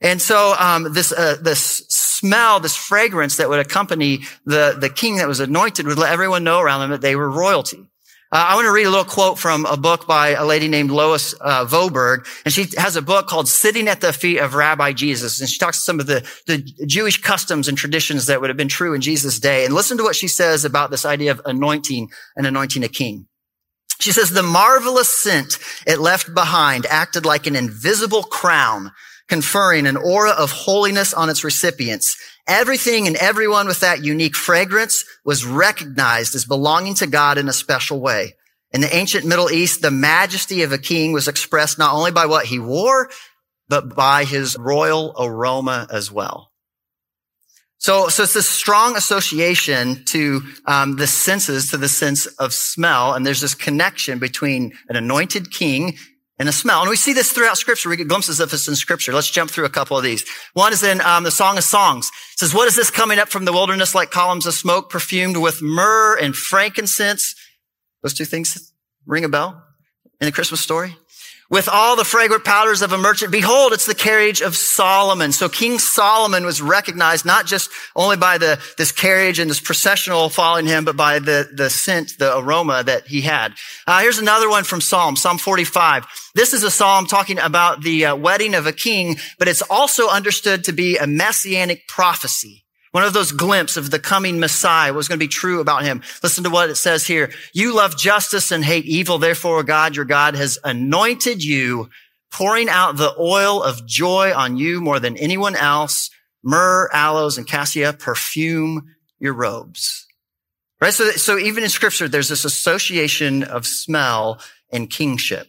And 0.00 0.20
so, 0.20 0.54
um, 0.58 0.92
this, 0.92 1.12
uh, 1.12 1.36
this 1.40 1.86
smell, 1.88 2.58
this 2.58 2.74
fragrance 2.74 3.36
that 3.36 3.48
would 3.48 3.60
accompany 3.60 4.20
the, 4.44 4.76
the 4.78 4.90
king 4.90 5.18
that 5.18 5.28
was 5.28 5.38
anointed 5.38 5.86
would 5.86 5.98
let 5.98 6.12
everyone 6.12 6.42
know 6.42 6.60
around 6.60 6.80
them 6.80 6.90
that 6.90 7.02
they 7.02 7.14
were 7.14 7.30
royalty. 7.30 7.91
Uh, 8.32 8.46
I 8.48 8.54
want 8.54 8.64
to 8.64 8.72
read 8.72 8.86
a 8.86 8.90
little 8.90 9.04
quote 9.04 9.38
from 9.38 9.66
a 9.66 9.76
book 9.76 10.06
by 10.06 10.28
a 10.30 10.46
lady 10.46 10.66
named 10.66 10.90
Lois 10.90 11.34
uh, 11.42 11.66
Tverberg, 11.66 12.26
and 12.46 12.54
she 12.54 12.66
has 12.78 12.96
a 12.96 13.02
book 13.02 13.26
called 13.26 13.46
"Sitting 13.46 13.88
at 13.88 14.00
the 14.00 14.10
Feet 14.10 14.38
of 14.38 14.54
Rabbi 14.54 14.94
Jesus," 14.94 15.38
and 15.38 15.50
she 15.50 15.58
talks 15.58 15.84
some 15.84 16.00
of 16.00 16.06
the, 16.06 16.26
the 16.46 16.58
Jewish 16.86 17.20
customs 17.20 17.68
and 17.68 17.76
traditions 17.76 18.24
that 18.26 18.40
would 18.40 18.48
have 18.48 18.56
been 18.56 18.68
true 18.68 18.94
in 18.94 19.02
Jesus' 19.02 19.38
day. 19.38 19.66
And 19.66 19.74
listen 19.74 19.98
to 19.98 20.02
what 20.02 20.16
she 20.16 20.28
says 20.28 20.64
about 20.64 20.90
this 20.90 21.04
idea 21.04 21.30
of 21.30 21.42
anointing 21.44 22.08
and 22.34 22.46
anointing 22.46 22.82
a 22.82 22.88
king. 22.88 23.26
She 24.00 24.12
says, 24.12 24.30
"The 24.30 24.42
marvelous 24.42 25.10
scent 25.10 25.58
it 25.86 26.00
left 26.00 26.32
behind 26.32 26.86
acted 26.86 27.26
like 27.26 27.46
an 27.46 27.54
invisible 27.54 28.22
crown." 28.22 28.92
conferring 29.28 29.86
an 29.86 29.96
aura 29.96 30.32
of 30.32 30.50
holiness 30.50 31.14
on 31.14 31.30
its 31.30 31.42
recipients 31.42 32.18
Everything 32.48 33.06
and 33.06 33.16
everyone 33.16 33.66
with 33.68 33.80
that 33.80 34.04
unique 34.04 34.34
fragrance 34.34 35.04
was 35.24 35.46
recognized 35.46 36.34
as 36.34 36.44
belonging 36.44 36.94
to 36.94 37.06
God 37.06 37.38
in 37.38 37.48
a 37.48 37.52
special 37.52 38.00
way. 38.00 38.34
In 38.72 38.80
the 38.80 38.94
ancient 38.94 39.24
Middle 39.24 39.50
East, 39.50 39.82
the 39.82 39.90
majesty 39.90 40.62
of 40.62 40.72
a 40.72 40.78
king 40.78 41.12
was 41.12 41.28
expressed 41.28 41.78
not 41.78 41.94
only 41.94 42.10
by 42.10 42.26
what 42.26 42.46
he 42.46 42.58
wore, 42.58 43.10
but 43.68 43.94
by 43.94 44.24
his 44.24 44.56
royal 44.58 45.14
aroma 45.18 45.86
as 45.90 46.10
well. 46.10 46.52
So, 47.78 48.08
so 48.08 48.22
it's 48.22 48.34
this 48.34 48.48
strong 48.48 48.96
association 48.96 50.04
to 50.06 50.40
um, 50.66 50.96
the 50.96 51.06
senses, 51.06 51.70
to 51.70 51.76
the 51.76 51.88
sense 51.88 52.26
of 52.26 52.52
smell, 52.52 53.12
and 53.12 53.26
there's 53.26 53.40
this 53.40 53.56
connection 53.56 54.18
between 54.18 54.72
an 54.88 54.96
anointed 54.96 55.50
king 55.50 55.98
and 56.42 56.48
a 56.48 56.52
smell. 56.52 56.80
And 56.80 56.90
we 56.90 56.96
see 56.96 57.12
this 57.12 57.30
throughout 57.30 57.56
scripture. 57.56 57.88
We 57.88 57.96
get 57.96 58.08
glimpses 58.08 58.40
of 58.40 58.50
this 58.50 58.66
in 58.66 58.74
scripture. 58.74 59.12
Let's 59.12 59.30
jump 59.30 59.48
through 59.48 59.64
a 59.64 59.70
couple 59.70 59.96
of 59.96 60.02
these. 60.02 60.24
One 60.54 60.72
is 60.72 60.82
in 60.82 61.00
um, 61.00 61.22
the 61.22 61.30
Song 61.30 61.56
of 61.56 61.62
Songs. 61.62 62.10
It 62.32 62.40
says, 62.40 62.52
what 62.52 62.66
is 62.66 62.74
this 62.74 62.90
coming 62.90 63.20
up 63.20 63.28
from 63.28 63.44
the 63.44 63.52
wilderness 63.52 63.94
like 63.94 64.10
columns 64.10 64.44
of 64.44 64.54
smoke 64.54 64.90
perfumed 64.90 65.36
with 65.36 65.62
myrrh 65.62 66.18
and 66.18 66.34
frankincense? 66.34 67.36
Those 68.02 68.12
two 68.12 68.24
things 68.24 68.72
ring 69.06 69.24
a 69.24 69.28
bell 69.28 69.62
in 70.20 70.26
the 70.26 70.32
Christmas 70.32 70.60
story 70.60 70.96
with 71.52 71.68
all 71.68 71.96
the 71.96 72.04
fragrant 72.04 72.44
powders 72.46 72.80
of 72.80 72.92
a 72.92 72.98
merchant. 72.98 73.30
Behold, 73.30 73.74
it's 73.74 73.84
the 73.84 73.94
carriage 73.94 74.40
of 74.40 74.56
Solomon. 74.56 75.32
So 75.32 75.50
King 75.50 75.78
Solomon 75.78 76.46
was 76.46 76.62
recognized 76.62 77.26
not 77.26 77.44
just 77.44 77.70
only 77.94 78.16
by 78.16 78.38
the, 78.38 78.58
this 78.78 78.90
carriage 78.90 79.38
and 79.38 79.50
this 79.50 79.60
processional 79.60 80.30
following 80.30 80.66
him, 80.66 80.86
but 80.86 80.96
by 80.96 81.18
the, 81.18 81.50
the 81.54 81.68
scent, 81.68 82.14
the 82.18 82.38
aroma 82.38 82.82
that 82.84 83.06
he 83.06 83.20
had. 83.20 83.52
Uh, 83.86 84.00
here's 84.00 84.18
another 84.18 84.48
one 84.48 84.64
from 84.64 84.80
Psalm, 84.80 85.14
Psalm 85.14 85.36
45. 85.36 86.06
This 86.34 86.54
is 86.54 86.62
a 86.62 86.70
psalm 86.70 87.06
talking 87.06 87.38
about 87.38 87.82
the 87.82 88.06
uh, 88.06 88.16
wedding 88.16 88.54
of 88.54 88.66
a 88.66 88.72
king, 88.72 89.18
but 89.38 89.46
it's 89.46 89.62
also 89.68 90.08
understood 90.08 90.64
to 90.64 90.72
be 90.72 90.96
a 90.96 91.06
messianic 91.06 91.86
prophecy. 91.86 92.64
One 92.92 93.04
of 93.04 93.14
those 93.14 93.32
glimpses 93.32 93.78
of 93.78 93.90
the 93.90 93.98
coming 93.98 94.38
Messiah 94.38 94.92
was 94.92 95.08
going 95.08 95.18
to 95.18 95.24
be 95.24 95.28
true 95.28 95.60
about 95.60 95.82
him. 95.82 96.02
Listen 96.22 96.44
to 96.44 96.50
what 96.50 96.68
it 96.68 96.76
says 96.76 97.06
here. 97.06 97.32
You 97.54 97.74
love 97.74 97.96
justice 97.96 98.52
and 98.52 98.62
hate 98.62 98.84
evil. 98.84 99.18
Therefore, 99.18 99.62
God, 99.62 99.96
your 99.96 100.04
God 100.04 100.34
has 100.34 100.58
anointed 100.62 101.42
you, 101.42 101.88
pouring 102.30 102.68
out 102.68 102.98
the 102.98 103.14
oil 103.18 103.62
of 103.62 103.86
joy 103.86 104.34
on 104.34 104.58
you 104.58 104.80
more 104.80 105.00
than 105.00 105.16
anyone 105.16 105.56
else. 105.56 106.10
Myrrh, 106.42 106.90
aloes, 106.92 107.38
and 107.38 107.46
cassia 107.46 107.94
perfume 107.94 108.94
your 109.18 109.32
robes. 109.32 110.06
Right? 110.80 110.92
So, 110.92 111.12
so 111.12 111.38
even 111.38 111.62
in 111.62 111.70
scripture, 111.70 112.08
there's 112.08 112.28
this 112.28 112.44
association 112.44 113.42
of 113.42 113.66
smell 113.66 114.40
and 114.70 114.90
kingship. 114.90 115.48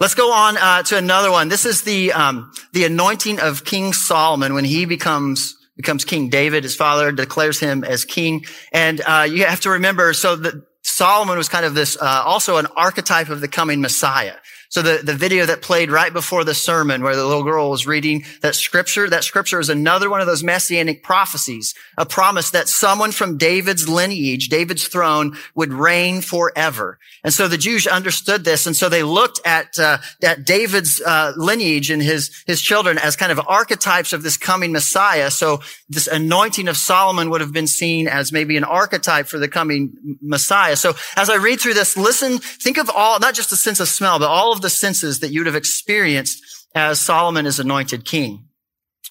Let's 0.00 0.14
go 0.14 0.32
on 0.32 0.56
uh, 0.56 0.82
to 0.84 0.96
another 0.96 1.30
one. 1.30 1.48
This 1.48 1.66
is 1.66 1.82
the 1.82 2.12
um, 2.12 2.52
the 2.72 2.84
anointing 2.84 3.38
of 3.38 3.64
King 3.64 3.92
Solomon 3.92 4.54
when 4.54 4.64
he 4.64 4.84
becomes 4.84 5.56
becomes 5.76 6.04
king. 6.04 6.28
David, 6.28 6.64
his 6.64 6.76
father, 6.76 7.12
declares 7.12 7.58
him 7.58 7.84
as 7.84 8.04
king. 8.04 8.44
And 8.72 9.00
uh, 9.06 9.26
you 9.28 9.44
have 9.44 9.60
to 9.60 9.70
remember, 9.70 10.12
so 10.12 10.36
that 10.36 10.54
Solomon 10.82 11.38
was 11.38 11.48
kind 11.48 11.64
of 11.64 11.74
this, 11.74 11.96
uh, 11.96 12.22
also 12.24 12.56
an 12.58 12.66
archetype 12.76 13.28
of 13.28 13.40
the 13.40 13.48
coming 13.48 13.80
Messiah. 13.80 14.36
So 14.72 14.80
the, 14.80 15.02
the 15.04 15.12
video 15.12 15.44
that 15.44 15.60
played 15.60 15.90
right 15.90 16.10
before 16.10 16.44
the 16.44 16.54
sermon 16.54 17.02
where 17.02 17.14
the 17.14 17.26
little 17.26 17.42
girl 17.42 17.68
was 17.68 17.86
reading 17.86 18.24
that 18.40 18.54
scripture, 18.54 19.06
that 19.10 19.22
scripture 19.22 19.60
is 19.60 19.68
another 19.68 20.08
one 20.08 20.22
of 20.22 20.26
those 20.26 20.42
messianic 20.42 21.02
prophecies, 21.02 21.74
a 21.98 22.06
promise 22.06 22.48
that 22.52 22.70
someone 22.70 23.12
from 23.12 23.36
David's 23.36 23.86
lineage, 23.86 24.48
David's 24.48 24.88
throne 24.88 25.36
would 25.54 25.74
reign 25.74 26.22
forever. 26.22 26.98
And 27.22 27.34
so 27.34 27.48
the 27.48 27.58
Jews 27.58 27.86
understood 27.86 28.44
this. 28.44 28.66
And 28.66 28.74
so 28.74 28.88
they 28.88 29.02
looked 29.02 29.42
at, 29.44 29.78
uh, 29.78 29.98
at 30.22 30.46
David's, 30.46 31.02
uh, 31.02 31.34
lineage 31.36 31.90
and 31.90 32.00
his, 32.00 32.42
his 32.46 32.62
children 32.62 32.96
as 32.96 33.14
kind 33.14 33.30
of 33.30 33.38
archetypes 33.46 34.14
of 34.14 34.22
this 34.22 34.38
coming 34.38 34.72
Messiah. 34.72 35.30
So 35.30 35.60
this 35.90 36.06
anointing 36.06 36.66
of 36.66 36.78
Solomon 36.78 37.28
would 37.28 37.42
have 37.42 37.52
been 37.52 37.66
seen 37.66 38.08
as 38.08 38.32
maybe 38.32 38.56
an 38.56 38.64
archetype 38.64 39.26
for 39.26 39.38
the 39.38 39.48
coming 39.48 40.18
Messiah. 40.22 40.76
So 40.76 40.94
as 41.14 41.28
I 41.28 41.36
read 41.36 41.60
through 41.60 41.74
this, 41.74 41.94
listen, 41.94 42.38
think 42.38 42.78
of 42.78 42.88
all, 42.88 43.20
not 43.20 43.34
just 43.34 43.50
the 43.50 43.56
sense 43.56 43.78
of 43.78 43.88
smell, 43.88 44.18
but 44.18 44.30
all 44.30 44.50
of 44.50 44.61
the 44.62 44.70
senses 44.70 45.20
that 45.20 45.32
you'd 45.32 45.46
have 45.46 45.56
experienced 45.56 46.42
as 46.74 47.00
Solomon 47.00 47.46
is 47.46 47.60
anointed 47.60 48.04
king. 48.04 48.48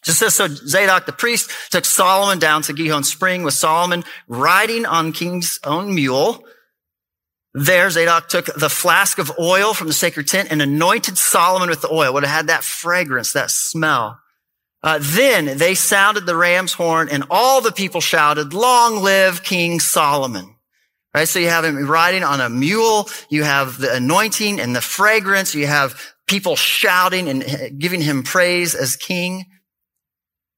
It 0.08 0.13
says, 0.13 0.34
so 0.34 0.48
Zadok 0.48 1.05
the 1.05 1.12
priest 1.12 1.51
took 1.70 1.86
Solomon 1.86 2.39
down 2.39 2.63
to 2.63 2.74
Gihon 2.74 3.03
Spring 3.03 3.43
with 3.43 3.53
Solomon 3.53 4.03
riding 4.27 4.86
on 4.86 5.13
king's 5.13 5.60
own 5.63 5.93
mule. 5.93 6.43
There, 7.53 7.89
Zadok 7.89 8.29
took 8.29 8.46
the 8.46 8.70
flask 8.70 9.20
of 9.20 9.31
oil 9.38 9.74
from 9.74 9.88
the 9.88 9.93
sacred 9.93 10.27
tent 10.27 10.51
and 10.51 10.62
anointed 10.62 11.17
Solomon 11.17 11.70
with 11.70 11.81
the 11.81 11.91
oil. 11.91 12.13
Would 12.13 12.24
have 12.24 12.36
had 12.36 12.48
that 12.48 12.63
fragrance, 12.63 13.34
that 13.34 13.51
smell. 13.51 14.20
Uh, 14.81 14.98
then 15.00 15.58
they 15.58 15.75
sounded 15.75 16.25
the 16.25 16.36
ram's 16.36 16.74
horn 16.74 17.08
and 17.10 17.25
all 17.29 17.62
the 17.62 17.72
people 17.72 18.01
shouted, 18.01 18.53
long 18.53 19.03
live 19.03 19.43
King 19.43 19.79
Solomon. 19.79 20.55
Right? 21.13 21.27
So 21.27 21.39
you 21.39 21.50
have 21.50 21.65
him 21.65 21.89
riding 21.89 22.24
on 22.24 22.39
a 22.39 22.50
mule. 22.50 23.10
You 23.30 23.44
have 23.44 23.77
the 23.77 23.94
anointing 23.94 24.60
and 24.60 24.75
the 24.75 24.82
fragrance. 24.82 25.53
You 25.53 25.68
have 25.68 26.13
people 26.27 26.56
shouting 26.56 27.27
and 27.27 27.44
eh, 27.44 27.70
giving 27.77 28.01
him 28.01 28.24
praise 28.24 28.74
as 28.74 28.96
king. 28.96 29.46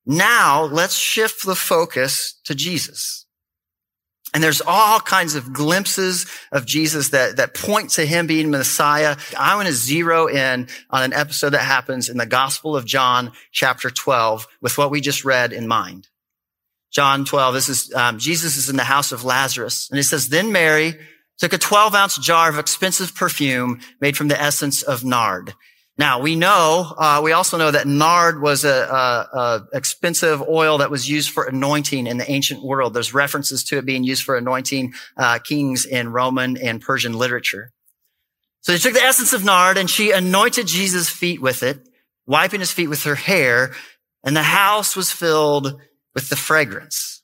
Now 0.05 0.63
let's 0.63 0.95
shift 0.95 1.45
the 1.45 1.55
focus 1.55 2.39
to 2.45 2.53
Jesus. 2.53 3.25
And 4.33 4.43
there's 4.43 4.61
all 4.65 4.99
kinds 4.99 5.35
of 5.35 5.53
glimpses 5.53 6.25
of 6.51 6.65
Jesus 6.65 7.09
that, 7.09 7.37
that 7.37 7.53
point 7.53 7.91
to 7.91 8.05
him 8.05 8.25
being 8.25 8.49
Messiah. 8.49 9.15
I 9.37 9.55
want 9.55 9.67
to 9.67 9.73
zero 9.73 10.27
in 10.27 10.67
on 10.89 11.03
an 11.03 11.13
episode 11.13 11.51
that 11.51 11.59
happens 11.59 12.09
in 12.09 12.17
the 12.17 12.25
Gospel 12.25 12.75
of 12.75 12.85
John, 12.85 13.31
chapter 13.51 13.91
12, 13.91 14.47
with 14.59 14.77
what 14.77 14.89
we 14.89 15.01
just 15.01 15.23
read 15.23 15.53
in 15.53 15.67
mind. 15.67 16.09
John 16.93 17.25
12. 17.25 17.53
This 17.53 17.69
is, 17.69 17.93
um, 17.93 18.19
Jesus 18.19 18.55
is 18.55 18.69
in 18.69 18.75
the 18.75 18.83
house 18.83 19.11
of 19.11 19.25
Lazarus. 19.25 19.89
And 19.89 19.99
it 19.99 20.03
says, 20.03 20.29
then 20.29 20.51
Mary 20.51 20.95
took 21.39 21.53
a 21.53 21.57
12 21.57 21.95
ounce 21.95 22.17
jar 22.17 22.49
of 22.49 22.59
expensive 22.59 23.15
perfume 23.15 23.81
made 23.99 24.15
from 24.15 24.27
the 24.27 24.39
essence 24.39 24.83
of 24.83 25.03
nard. 25.03 25.53
Now 25.97 26.19
we 26.19 26.35
know, 26.35 26.93
uh, 26.97 27.21
we 27.23 27.33
also 27.33 27.57
know 27.57 27.69
that 27.69 27.87
nard 27.87 28.41
was 28.41 28.63
a, 28.63 28.69
a, 28.69 29.37
a, 29.37 29.67
expensive 29.73 30.41
oil 30.41 30.79
that 30.79 30.89
was 30.89 31.07
used 31.07 31.29
for 31.29 31.43
anointing 31.43 32.07
in 32.07 32.17
the 32.17 32.29
ancient 32.29 32.63
world. 32.63 32.93
There's 32.93 33.13
references 33.13 33.63
to 33.65 33.77
it 33.77 33.85
being 33.85 34.03
used 34.03 34.23
for 34.23 34.35
anointing 34.35 34.93
uh, 35.17 35.39
kings 35.39 35.85
in 35.85 36.11
Roman 36.11 36.57
and 36.57 36.81
Persian 36.81 37.13
literature. 37.13 37.73
So 38.61 38.73
she 38.73 38.79
took 38.79 38.93
the 38.93 39.03
essence 39.03 39.33
of 39.33 39.43
nard 39.43 39.77
and 39.77 39.89
she 39.89 40.11
anointed 40.11 40.65
Jesus' 40.67 41.09
feet 41.09 41.41
with 41.41 41.61
it, 41.61 41.87
wiping 42.25 42.59
his 42.59 42.71
feet 42.71 42.87
with 42.87 43.03
her 43.03 43.15
hair, 43.15 43.73
and 44.23 44.35
the 44.35 44.43
house 44.43 44.95
was 44.95 45.11
filled 45.11 45.79
with 46.13 46.29
the 46.29 46.35
fragrance. 46.35 47.21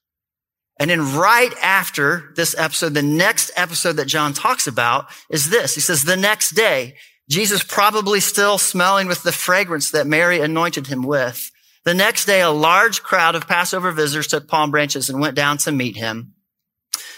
And 0.79 0.89
then 0.89 1.13
right 1.15 1.53
after 1.61 2.31
this 2.35 2.55
episode, 2.57 2.93
the 2.93 3.01
next 3.01 3.51
episode 3.55 3.97
that 3.97 4.07
John 4.07 4.33
talks 4.33 4.65
about 4.65 5.07
is 5.29 5.49
this. 5.49 5.75
He 5.75 5.81
says, 5.81 6.03
the 6.03 6.15
next 6.15 6.51
day, 6.51 6.95
Jesus 7.29 7.63
probably 7.63 8.19
still 8.21 8.57
smelling 8.57 9.07
with 9.07 9.23
the 9.23 9.31
fragrance 9.31 9.91
that 9.91 10.07
Mary 10.07 10.39
anointed 10.39 10.87
him 10.87 11.03
with. 11.03 11.51
The 11.85 11.93
next 11.93 12.25
day, 12.25 12.41
a 12.41 12.49
large 12.49 13.03
crowd 13.03 13.35
of 13.35 13.47
Passover 13.47 13.91
visitors 13.91 14.27
took 14.27 14.47
palm 14.47 14.71
branches 14.71 15.09
and 15.09 15.19
went 15.19 15.35
down 15.35 15.57
to 15.59 15.71
meet 15.71 15.95
him. 15.95 16.33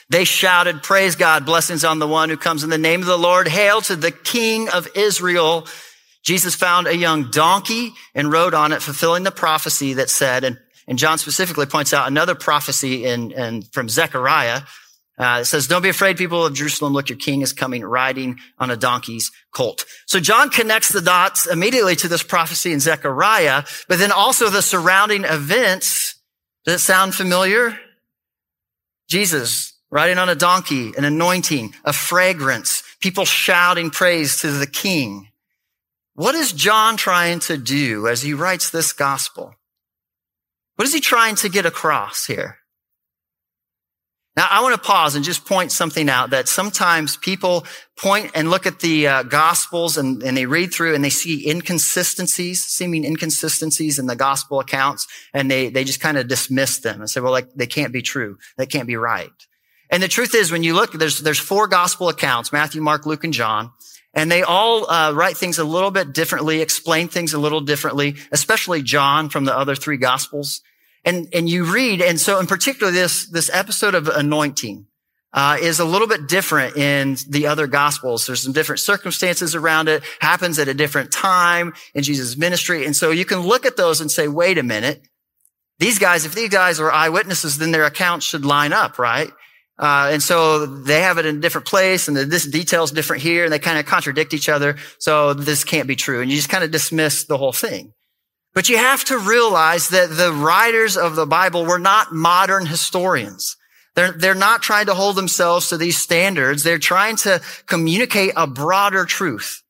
They 0.10 0.25
shouted, 0.25 0.84
praise 0.84 1.16
God, 1.16 1.46
blessings 1.46 1.86
on 1.86 2.00
the 2.00 2.08
one 2.08 2.30
who 2.30 2.38
comes 2.38 2.63
in 2.63 2.70
the 2.70 2.78
name 2.78 3.00
of 3.00 3.08
the 3.08 3.18
Lord. 3.18 3.48
Hail 3.48 3.80
to 3.82 3.96
the 3.96 4.12
King 4.12 4.70
of 4.70 4.88
Israel. 4.96 5.68
Jesus 6.24 6.54
found 6.54 6.88
a 6.88 6.98
young 6.98 7.32
donkey 7.32 7.94
and 8.13 8.32
rode 8.32 8.54
on 8.54 8.74
it, 8.74 8.82
fulfilling 8.82 9.24
the 9.24 9.32
prophecy 9.32 9.94
that 9.94 10.10
said, 10.10 10.44
and 10.44 10.60
and 10.91 11.00
John 11.00 11.17
specifically 11.17 11.67
points 11.67 11.93
out 11.93 12.10
another 12.10 12.36
prophecy 12.36 13.05
in, 13.05 13.31
in 13.31 13.62
from 13.62 13.88
Zechariah. 13.88 14.63
Uh, 15.17 15.38
it 15.39 15.45
says, 15.45 15.65
don't 15.65 15.81
be 15.81 15.88
afraid, 15.88 16.17
people 16.17 16.45
of 16.45 16.53
Jerusalem. 16.53 16.91
Look, 16.91 17.07
your 17.07 17.17
king 17.17 17.41
is 17.41 17.53
coming 17.53 17.81
riding 17.81 18.39
on 18.60 18.71
a 18.71 18.75
donkey's 18.75 19.31
colt. 19.53 19.86
So 20.05 20.19
John 20.19 20.50
connects 20.50 20.89
the 20.89 21.00
dots 21.00 21.45
immediately 21.48 21.95
to 21.95 22.10
this 22.10 22.24
prophecy 22.24 22.74
in 22.74 22.81
Zechariah, 22.81 23.63
but 23.88 24.00
then 24.00 24.12
also 24.12 24.50
the 24.50 24.62
surrounding 24.62 25.24
events. 25.24 26.19
Does 26.65 26.75
it 26.75 26.79
sound 26.79 27.15
familiar? 27.15 27.79
Jesus 29.07 29.74
riding 29.91 30.17
on 30.17 30.27
a 30.27 30.36
donkey, 30.36 30.91
an 30.98 31.05
anointing, 31.05 31.74
a 31.86 31.93
fragrance, 31.93 32.83
people 33.00 33.24
shouting 33.24 33.91
praise 33.91 34.41
to 34.41 34.51
the 34.51 34.67
king. 34.67 35.29
What 36.15 36.36
is 36.36 36.51
John 36.51 36.98
trying 36.98 37.39
to 37.41 37.55
do 37.55 38.10
as 38.10 38.24
he 38.24 38.33
writes 38.33 38.69
this 38.69 38.91
gospel? 38.91 39.55
What 40.82 40.88
is 40.88 40.96
he 40.96 41.00
trying 41.00 41.36
to 41.36 41.50
get 41.50 41.68
across 41.68 42.26
here? 42.26 42.58
Now, 44.36 44.48
I 44.50 44.64
want 44.64 44.74
to 44.74 44.82
pause 44.82 45.14
and 45.14 45.24
just 45.24 45.46
point 45.46 45.72
something 45.72 46.10
out 46.10 46.32
that 46.32 46.48
sometimes 46.48 47.18
people 47.18 47.68
point 47.96 48.32
and 48.34 48.50
look 48.50 48.66
at 48.66 48.80
the 48.80 49.06
uh, 49.06 49.22
gospels 49.22 49.96
and, 49.96 50.24
and 50.24 50.36
they 50.36 50.48
read 50.48 50.74
through 50.74 50.96
and 50.96 51.06
they 51.06 51.12
see 51.12 51.48
inconsistencies, 51.48 52.64
seeming 52.64 53.06
inconsistencies 53.06 54.00
in 54.00 54.08
the 54.08 54.16
gospel 54.16 54.60
accounts, 54.60 55.06
and 55.36 55.52
they, 55.52 55.70
they 55.70 55.84
just 55.84 56.00
kind 56.00 56.18
of 56.18 56.28
dismiss 56.28 56.80
them 56.80 57.00
and 57.00 57.08
say, 57.08 57.22
well, 57.22 57.32
like, 57.32 57.54
they 57.54 57.68
can't 57.68 57.94
be 57.94 58.02
true. 58.02 58.40
They 58.58 58.66
can't 58.66 58.88
be 58.88 58.96
right. 58.96 59.30
And 59.92 60.02
the 60.02 60.08
truth 60.08 60.34
is, 60.34 60.52
when 60.52 60.64
you 60.64 60.74
look, 60.74 60.94
there's, 60.94 61.20
there's 61.20 61.38
four 61.38 61.68
gospel 61.68 62.10
accounts, 62.10 62.52
Matthew, 62.52 62.82
Mark, 62.82 63.06
Luke, 63.06 63.24
and 63.24 63.34
John. 63.34 63.70
And 64.16 64.32
they 64.32 64.42
all 64.42 64.90
uh, 64.90 65.14
write 65.14 65.38
things 65.38 65.60
a 65.60 65.64
little 65.64 65.92
bit 65.92 66.12
differently, 66.12 66.60
explain 66.60 67.08
things 67.08 67.34
a 67.34 67.40
little 67.40 67.62
differently, 67.62 68.16
especially 68.32 68.82
John 68.82 69.30
from 69.30 69.46
the 69.46 69.56
other 69.56 69.76
three 69.76 69.98
gospels. 69.98 70.62
And, 71.03 71.27
and 71.34 71.50
you 71.50 71.65
read, 71.65 72.01
and 72.01 72.20
so 72.20 72.39
in 72.39 72.48
particular, 72.48 72.91
this, 72.91 73.27
this 73.27 73.50
episode 73.51 73.96
of 73.96 74.08
anointing, 74.08 74.86
uh, 75.34 75.58
is 75.62 75.79
a 75.79 75.86
little 75.86 76.08
bit 76.08 76.27
different 76.27 76.75
in 76.75 77.15
the 77.29 77.48
other 77.48 77.67
gospels. 77.67 78.27
There's 78.27 78.41
some 78.41 78.53
different 78.53 78.79
circumstances 78.79 79.55
around 79.55 79.88
it, 79.88 80.03
happens 80.20 80.60
at 80.60 80.67
a 80.67 80.74
different 80.74 81.12
time 81.12 81.74
in 81.93 82.03
Jesus' 82.03 82.38
ministry. 82.38 82.86
And 82.86 82.96
so 82.96 83.12
you 83.12 83.25
can 83.25 83.39
look 83.39 83.65
at 83.65 83.77
those 83.77 84.01
and 84.01 84.12
say, 84.12 84.27
wait 84.27 84.58
a 84.58 84.63
minute. 84.63 85.01
These 85.79 86.00
guys, 86.00 86.25
if 86.25 86.36
these 86.36 86.50
guys 86.50 86.79
are 86.79 86.91
eyewitnesses, 86.91 87.58
then 87.58 87.72
their 87.72 87.86
accounts 87.86 88.25
should 88.25 88.46
line 88.46 88.74
up, 88.74 89.00
right? 89.00 89.31
Uh, 89.79 90.10
and 90.12 90.22
so 90.22 90.65
they 90.65 91.01
have 91.01 91.17
it 91.17 91.25
in 91.25 91.38
a 91.38 91.39
different 91.39 91.65
place 91.65 92.08
and 92.08 92.15
the, 92.15 92.25
this 92.25 92.46
detail's 92.46 92.91
different 92.91 93.24
here 93.24 93.46
and 93.46 93.53
they 93.53 93.58
kind 93.58 93.79
of 93.79 93.86
contradict 93.86 94.34
each 94.34 94.48
other. 94.48 94.75
So 95.00 95.34
this 95.34 95.63
can't 95.63 95.88
be 95.88 95.96
true. 95.96 96.22
And 96.22 96.29
you 96.29 96.36
just 96.36 96.50
kind 96.50 96.63
of 96.63 96.70
dismiss 96.70 97.24
the 97.24 97.38
whole 97.38 97.53
thing. 97.53 97.93
But 98.53 98.70
you 98.70 98.77
have 98.77 99.03
to 99.05 99.17
realize 99.17 99.89
that 99.89 100.10
the 100.10 100.34
writers 100.34 100.98
of 100.98 101.15
the 101.15 101.25
Bible 101.25 101.65
were 101.65 101.79
not 101.79 102.13
modern 102.13 102.65
historians. 102.65 103.55
They're, 103.96 104.12
they're 104.12 104.36
not 104.36 104.62
trying 104.62 104.86
to 104.88 104.93
hold 104.93 105.15
themselves 105.15 105.70
to 105.70 105.77
these 105.77 105.98
standards. 105.98 106.63
They're 106.63 106.79
trying 106.79 107.17
to 107.17 107.41
communicate 107.65 108.34
a 108.36 108.48
broader 108.48 109.05
truth. 109.05 109.63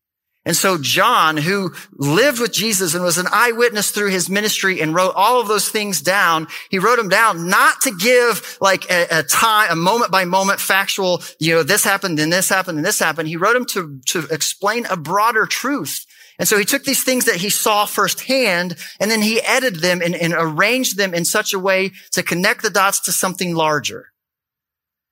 And 0.43 0.55
so 0.55 0.79
John, 0.79 1.38
who 1.38 1.71
lived 1.93 2.39
with 2.39 2.51
Jesus 2.51 2.95
and 2.95 3.03
was 3.03 3.19
an 3.19 3.27
eyewitness 3.31 3.91
through 3.91 4.09
his 4.09 4.27
ministry 4.27 4.81
and 4.81 4.95
wrote 4.95 5.13
all 5.15 5.39
of 5.39 5.47
those 5.47 5.69
things 5.69 6.01
down, 6.01 6.47
he 6.71 6.79
wrote 6.79 6.95
them 6.95 7.09
down 7.09 7.47
not 7.47 7.81
to 7.81 7.91
give 7.91 8.57
like 8.59 8.89
a, 8.89 9.19
a 9.19 9.23
time, 9.23 9.69
a 9.69 9.75
moment 9.75 10.09
by 10.09 10.25
moment 10.25 10.59
factual, 10.59 11.21
you 11.39 11.53
know, 11.53 11.61
this 11.61 11.83
happened 11.83 12.19
and 12.19 12.33
this 12.33 12.50
happened 12.50 12.79
and 12.79 12.85
this 12.85 12.97
happened. 12.97 13.27
He 13.27 13.38
wrote 13.38 13.53
them 13.53 13.65
to, 13.67 14.00
to 14.07 14.27
explain 14.33 14.88
a 14.88 14.97
broader 14.97 15.45
truth 15.45 16.07
and 16.41 16.48
so 16.48 16.57
he 16.57 16.65
took 16.65 16.86
these 16.86 17.03
things 17.03 17.25
that 17.25 17.36
he 17.36 17.51
saw 17.51 17.86
firsthand 17.86 18.75
and 19.00 19.12
then 19.12 19.21
he 19.21 19.39
edited 19.41 19.79
them 19.81 20.01
and, 20.01 20.15
and, 20.15 20.33
arranged 20.36 20.98
them 20.98 21.13
in 21.13 21.24
such 21.24 21.53
a 21.53 21.60
way 21.60 21.91
to 22.13 22.24
connect 22.24 22.63
the 22.63 22.71
dots 22.71 23.00
to 23.01 23.12
something 23.12 23.53
larger. 23.53 24.07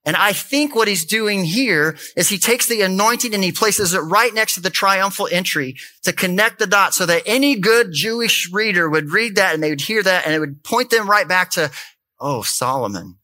And 0.04 0.16
I 0.16 0.34
think 0.34 0.74
what 0.74 0.88
he's 0.88 1.06
doing 1.06 1.44
here 1.44 1.98
is 2.18 2.30
he 2.30 2.40
takes 2.40 2.66
the 2.66 2.82
anointing 2.82 3.36
and 3.36 3.44
he 3.44 3.52
places 3.52 3.94
it 3.94 4.00
right 4.00 4.34
next 4.34 4.56
to 4.56 4.62
the 4.62 4.72
triumphal 4.72 5.30
entry 5.32 5.76
to 6.02 6.14
connect 6.14 6.58
the 6.58 6.66
dots 6.66 6.98
so 6.98 7.06
that 7.06 7.22
any 7.28 7.58
good 7.58 7.92
Jewish 7.92 8.52
reader 8.52 8.90
would 8.90 9.12
read 9.12 9.36
that 9.36 9.54
and 9.54 9.62
they 9.62 9.70
would 9.70 9.82
hear 9.82 10.02
that 10.02 10.26
and 10.26 10.34
it 10.34 10.40
would 10.40 10.64
point 10.64 10.90
them 10.90 11.08
right 11.08 11.28
back 11.28 11.52
to, 11.52 11.70
oh, 12.20 12.42
Solomon. 12.42 13.19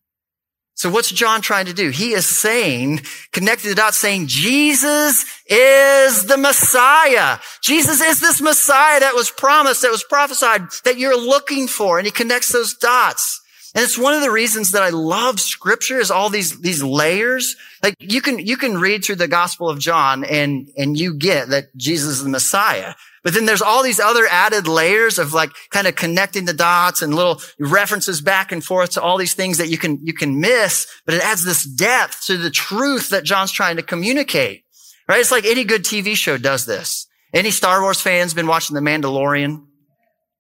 So 0.76 0.90
what's 0.90 1.10
John 1.10 1.42
trying 1.42 1.68
to 1.68 1.74
do? 1.74 1.90
He 1.90 2.12
is 2.12 2.28
saying, 2.28 3.02
connected 3.32 3.70
the 3.70 3.76
dots 3.76 3.98
saying, 3.98 4.28
Jesus 4.28 5.24
is 5.48 6.26
the 6.26 6.38
Messiah. 6.38 7.40
Jesus 7.62 8.02
is 8.02 8.20
this 8.20 8.42
Messiah 8.42 9.00
that 9.00 9.16
was 9.16 9.32
promised, 9.32 9.84
that 9.84 9.92
was 9.92 10.04
prophesied, 10.04 10.64
that 10.84 10.98
you're 10.98 11.18
looking 11.18 11.68
for. 11.68 11.98
And 11.98 12.06
he 12.06 12.12
connects 12.12 12.52
those 12.52 12.74
dots. 12.74 13.42
And 13.74 13.86
it's 13.86 13.98
one 13.98 14.14
of 14.14 14.22
the 14.22 14.32
reasons 14.32 14.72
that 14.72 14.84
I 14.84 14.90
love 14.90 15.40
scripture 15.40 16.00
is 16.00 16.12
all 16.12 16.30
these, 16.30 16.60
these 16.60 16.84
layers. 16.84 17.56
Like 17.82 17.96
you 18.00 18.22
can, 18.22 18.40
you 18.40 18.58
can 18.58 18.78
read 18.78 19.06
through 19.06 19.16
the 19.16 19.30
gospel 19.30 19.70
of 19.70 19.80
John 19.80 20.26
and, 20.26 20.70
and 20.78 20.98
you 20.98 21.14
get 21.14 21.50
that 21.50 21.76
Jesus 21.78 22.18
is 22.18 22.24
the 22.24 22.30
Messiah. 22.30 22.96
But 23.26 23.34
then 23.34 23.48
there's 23.48 23.64
all 23.64 23.82
these 23.82 24.00
other 24.00 24.28
added 24.30 24.68
layers 24.68 25.18
of 25.18 25.34
like 25.34 25.50
kind 25.72 25.88
of 25.88 25.96
connecting 25.96 26.46
the 26.46 26.54
dots 26.54 27.02
and 27.02 27.16
little 27.16 27.42
references 27.60 28.22
back 28.22 28.52
and 28.52 28.64
forth 28.64 28.92
to 28.92 29.02
all 29.02 29.18
these 29.18 29.34
things 29.34 29.58
that 29.58 29.68
you 29.68 29.80
can, 29.80 30.00
you 30.06 30.14
can 30.14 30.40
miss, 30.40 30.86
but 31.08 31.16
it 31.16 31.26
adds 31.26 31.44
this 31.44 31.64
depth 31.64 32.24
to 32.28 32.38
the 32.38 32.52
truth 32.52 33.10
that 33.10 33.24
John's 33.24 33.52
trying 33.52 33.78
to 33.78 33.82
communicate, 33.82 34.64
right? 35.10 35.20
It's 35.20 35.32
like 35.32 35.44
any 35.44 35.64
good 35.64 35.84
TV 35.84 36.16
show 36.16 36.38
does 36.38 36.68
this. 36.68 37.08
Any 37.34 37.50
Star 37.50 37.82
Wars 37.82 38.00
fans 38.00 38.36
been 38.36 38.46
watching 38.46 38.76
The 38.76 38.82
Mandalorian? 38.82 39.66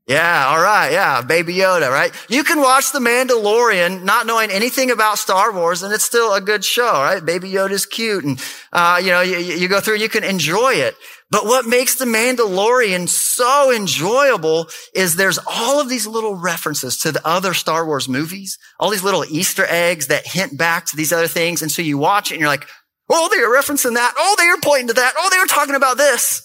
Yeah, 0.07 0.49
all 0.49 0.61
right, 0.61 0.91
yeah, 0.91 1.23
Baby 1.23 1.55
Yoda, 1.55 1.89
right? 1.89 2.13
You 2.29 2.43
can 2.43 2.61
watch 2.61 2.91
The 2.91 2.99
Mandalorian 2.99 4.03
not 4.03 4.27
knowing 4.27 4.51
anything 4.51 4.91
about 4.91 5.17
Star 5.17 5.51
Wars, 5.51 5.81
and 5.81 5.91
it's 5.91 6.03
still 6.03 6.31
a 6.31 6.41
good 6.41 6.63
show, 6.63 6.91
right? 6.91 7.25
Baby 7.25 7.51
Yoda's 7.51 7.87
cute, 7.87 8.23
and 8.23 8.39
uh, 8.71 9.01
you 9.03 9.09
know, 9.09 9.21
you, 9.21 9.37
you 9.37 9.67
go 9.67 9.79
through, 9.79 9.95
you 9.95 10.09
can 10.09 10.23
enjoy 10.23 10.73
it. 10.73 10.95
But 11.31 11.45
what 11.45 11.65
makes 11.65 11.95
The 11.95 12.05
Mandalorian 12.05 13.09
so 13.09 13.71
enjoyable 13.75 14.67
is 14.93 15.15
there's 15.15 15.39
all 15.47 15.81
of 15.81 15.89
these 15.89 16.05
little 16.05 16.35
references 16.35 16.99
to 16.99 17.11
the 17.11 17.27
other 17.27 17.55
Star 17.55 17.83
Wars 17.83 18.07
movies, 18.07 18.59
all 18.79 18.91
these 18.91 19.03
little 19.03 19.25
Easter 19.25 19.65
eggs 19.67 20.05
that 20.07 20.27
hint 20.27 20.55
back 20.55 20.85
to 20.85 20.95
these 20.95 21.11
other 21.11 21.27
things, 21.27 21.63
and 21.63 21.71
so 21.71 21.81
you 21.81 21.97
watch 21.97 22.29
it, 22.29 22.35
and 22.35 22.41
you're 22.41 22.49
like, 22.49 22.67
oh, 23.09 23.27
they 23.31 23.41
are 23.41 23.49
referencing 23.49 23.95
that. 23.95 24.13
Oh, 24.15 24.35
they 24.37 24.45
are 24.45 24.61
pointing 24.61 24.89
to 24.89 24.93
that. 24.93 25.15
Oh, 25.17 25.29
they 25.31 25.37
are 25.37 25.47
talking 25.47 25.73
about 25.73 25.97
this. 25.97 26.43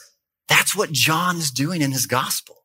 That's 0.49 0.75
what 0.75 0.93
John 0.93 1.37
is 1.37 1.51
doing 1.51 1.83
in 1.83 1.93
his 1.93 2.07
gospel. 2.07 2.57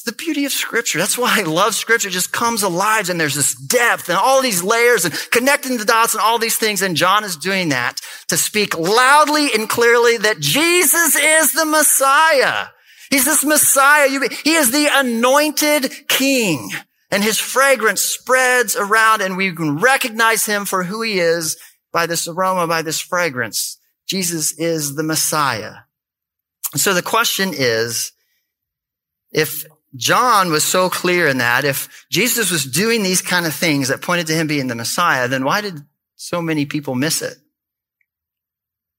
It's 0.00 0.06
the 0.06 0.24
beauty 0.24 0.46
of 0.46 0.52
scripture. 0.52 0.98
That's 0.98 1.18
why 1.18 1.40
I 1.40 1.42
love 1.42 1.74
scripture. 1.74 2.08
It 2.08 2.12
just 2.12 2.32
comes 2.32 2.62
alive 2.62 3.10
and 3.10 3.20
there's 3.20 3.34
this 3.34 3.54
depth 3.54 4.08
and 4.08 4.16
all 4.16 4.40
these 4.40 4.62
layers 4.62 5.04
and 5.04 5.12
connecting 5.30 5.76
the 5.76 5.84
dots 5.84 6.14
and 6.14 6.22
all 6.22 6.38
these 6.38 6.56
things. 6.56 6.80
And 6.80 6.96
John 6.96 7.22
is 7.22 7.36
doing 7.36 7.68
that 7.68 8.00
to 8.28 8.38
speak 8.38 8.78
loudly 8.78 9.52
and 9.52 9.68
clearly 9.68 10.16
that 10.16 10.40
Jesus 10.40 11.16
is 11.16 11.52
the 11.52 11.66
Messiah. 11.66 12.68
He's 13.10 13.26
this 13.26 13.44
Messiah. 13.44 14.08
He 14.42 14.54
is 14.54 14.70
the 14.70 14.88
anointed 14.90 16.08
king 16.08 16.70
and 17.10 17.22
his 17.22 17.38
fragrance 17.38 18.00
spreads 18.00 18.76
around 18.76 19.20
and 19.20 19.36
we 19.36 19.52
can 19.52 19.80
recognize 19.80 20.46
him 20.46 20.64
for 20.64 20.84
who 20.84 21.02
he 21.02 21.18
is 21.20 21.58
by 21.92 22.06
this 22.06 22.26
aroma, 22.26 22.66
by 22.66 22.80
this 22.80 23.00
fragrance. 23.00 23.78
Jesus 24.06 24.58
is 24.58 24.94
the 24.94 25.02
Messiah. 25.02 25.74
So 26.74 26.94
the 26.94 27.02
question 27.02 27.50
is, 27.52 28.12
if 29.30 29.66
John 29.96 30.50
was 30.50 30.64
so 30.64 30.88
clear 30.88 31.26
in 31.26 31.38
that 31.38 31.64
if 31.64 32.06
Jesus 32.10 32.50
was 32.50 32.64
doing 32.64 33.02
these 33.02 33.22
kind 33.22 33.46
of 33.46 33.54
things 33.54 33.88
that 33.88 34.02
pointed 34.02 34.26
to 34.28 34.34
him 34.34 34.46
being 34.46 34.68
the 34.68 34.74
Messiah, 34.74 35.26
then 35.26 35.44
why 35.44 35.60
did 35.60 35.80
so 36.16 36.40
many 36.40 36.64
people 36.66 36.94
miss 36.94 37.22
it? 37.22 37.36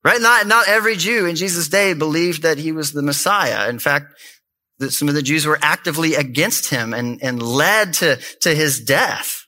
Right? 0.04 0.20
Not, 0.20 0.48
not 0.48 0.68
every 0.68 0.96
Jew 0.96 1.28
in 1.28 1.36
Jesus' 1.36 1.70
day 1.70 1.94
believed 1.94 2.42
that 2.42 2.58
he 2.58 2.72
was 2.72 2.92
the 2.92 3.04
Messiah. 3.04 3.70
In 3.70 3.80
fact, 3.80 4.14
that 4.80 4.92
some 4.92 5.08
of 5.08 5.14
the 5.14 5.22
Jews 5.22 5.46
were 5.46 5.60
actively 5.62 6.16
against 6.16 6.70
him 6.70 6.94
and, 6.94 7.22
and 7.24 7.42
led 7.42 7.94
to, 7.96 8.18
to 8.42 8.54
his 8.54 8.82
death. 8.82 9.46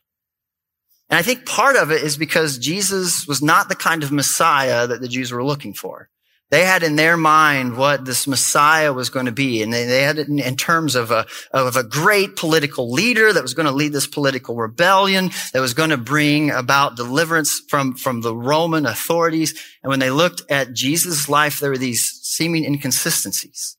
And 1.10 1.18
I 1.18 1.24
think 1.24 1.46
part 1.46 1.76
of 1.76 1.92
it 1.92 2.04
is 2.04 2.18
because 2.18 2.58
Jesus 2.58 3.28
was 3.28 3.42
not 3.42 3.68
the 3.68 3.76
kind 3.76 4.04
of 4.04 4.12
Messiah 4.12 4.88
that 4.88 5.02
the 5.02 5.08
Jews 5.08 5.32
were 5.32 5.44
looking 5.44 5.74
for. 5.74 6.10
They 6.52 6.66
had 6.66 6.84
in 6.84 6.96
their 6.96 7.18
mind 7.18 7.78
what 7.78 8.06
this 8.06 8.28
Messiah 8.28 8.94
was 8.94 9.10
going 9.10 9.26
to 9.26 9.32
be. 9.32 9.64
And 9.64 9.74
they, 9.74 9.86
they 9.86 10.04
had 10.04 10.20
it 10.20 10.28
in, 10.28 10.38
in, 10.38 10.56
terms 10.56 10.94
of 10.94 11.10
a, 11.10 11.26
of 11.52 11.76
a 11.76 11.84
great 11.84 12.36
political 12.36 12.92
leader 12.92 13.34
that 13.34 13.42
was 13.42 13.56
going 13.56 13.66
to 13.66 13.72
lead 13.72 13.92
this 13.92 14.06
political 14.06 14.56
rebellion, 14.56 15.32
that 15.54 15.62
was 15.62 15.74
going 15.74 15.90
to 15.90 15.98
bring 15.98 16.52
about 16.52 16.96
deliverance 16.96 17.60
from, 17.70 17.96
from 17.96 18.22
the 18.22 18.36
Roman 18.36 18.86
authorities. 18.86 19.60
And 19.82 19.90
when 19.90 20.00
they 20.00 20.12
looked 20.12 20.44
at 20.52 20.74
Jesus' 20.74 21.28
life, 21.28 21.60
there 21.60 21.72
were 21.72 21.78
these 21.78 22.04
seeming 22.22 22.66
inconsistencies. 22.66 23.78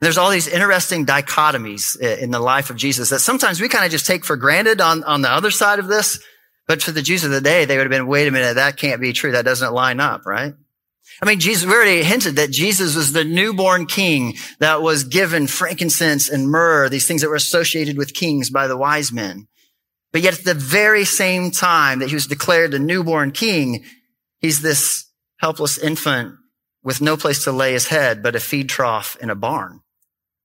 There's 0.00 0.18
all 0.18 0.30
these 0.30 0.48
interesting 0.48 1.06
dichotomies 1.06 1.98
in 2.00 2.30
the 2.30 2.40
life 2.40 2.70
of 2.70 2.76
Jesus 2.76 3.10
that 3.10 3.20
sometimes 3.20 3.60
we 3.60 3.68
kind 3.68 3.84
of 3.84 3.90
just 3.90 4.06
take 4.06 4.24
for 4.24 4.36
granted 4.36 4.80
on, 4.80 5.04
on 5.04 5.22
the 5.22 5.30
other 5.30 5.50
side 5.50 5.78
of 5.78 5.88
this. 5.88 6.18
But 6.66 6.82
for 6.82 6.92
the 6.92 7.02
Jews 7.02 7.24
of 7.24 7.30
the 7.30 7.40
day, 7.42 7.66
they 7.66 7.76
would 7.76 7.84
have 7.84 7.90
been, 7.90 8.06
wait 8.06 8.26
a 8.26 8.30
minute, 8.30 8.54
that 8.54 8.78
can't 8.78 9.00
be 9.00 9.12
true. 9.12 9.32
That 9.32 9.44
doesn't 9.44 9.72
line 9.72 10.00
up, 10.00 10.24
right? 10.24 10.54
I 11.22 11.26
mean, 11.26 11.40
Jesus, 11.40 11.66
we 11.66 11.74
already 11.74 12.02
hinted 12.02 12.36
that 12.36 12.50
Jesus 12.50 12.96
was 12.96 13.12
the 13.12 13.24
newborn 13.24 13.86
king 13.86 14.34
that 14.58 14.82
was 14.82 15.04
given 15.04 15.46
frankincense 15.46 16.28
and 16.28 16.50
myrrh, 16.50 16.88
these 16.88 17.06
things 17.06 17.20
that 17.20 17.28
were 17.28 17.34
associated 17.34 17.96
with 17.96 18.14
kings 18.14 18.50
by 18.50 18.66
the 18.66 18.76
wise 18.76 19.12
men. 19.12 19.46
But 20.12 20.22
yet 20.22 20.38
at 20.38 20.44
the 20.44 20.54
very 20.54 21.04
same 21.04 21.50
time 21.50 21.98
that 21.98 22.08
he 22.08 22.14
was 22.14 22.26
declared 22.26 22.70
the 22.70 22.78
newborn 22.78 23.32
king, 23.32 23.84
he's 24.40 24.62
this 24.62 25.06
helpless 25.38 25.78
infant 25.78 26.36
with 26.82 27.00
no 27.00 27.16
place 27.16 27.44
to 27.44 27.52
lay 27.52 27.72
his 27.72 27.88
head 27.88 28.22
but 28.22 28.36
a 28.36 28.40
feed 28.40 28.68
trough 28.68 29.16
in 29.20 29.30
a 29.30 29.34
barn. 29.34 29.80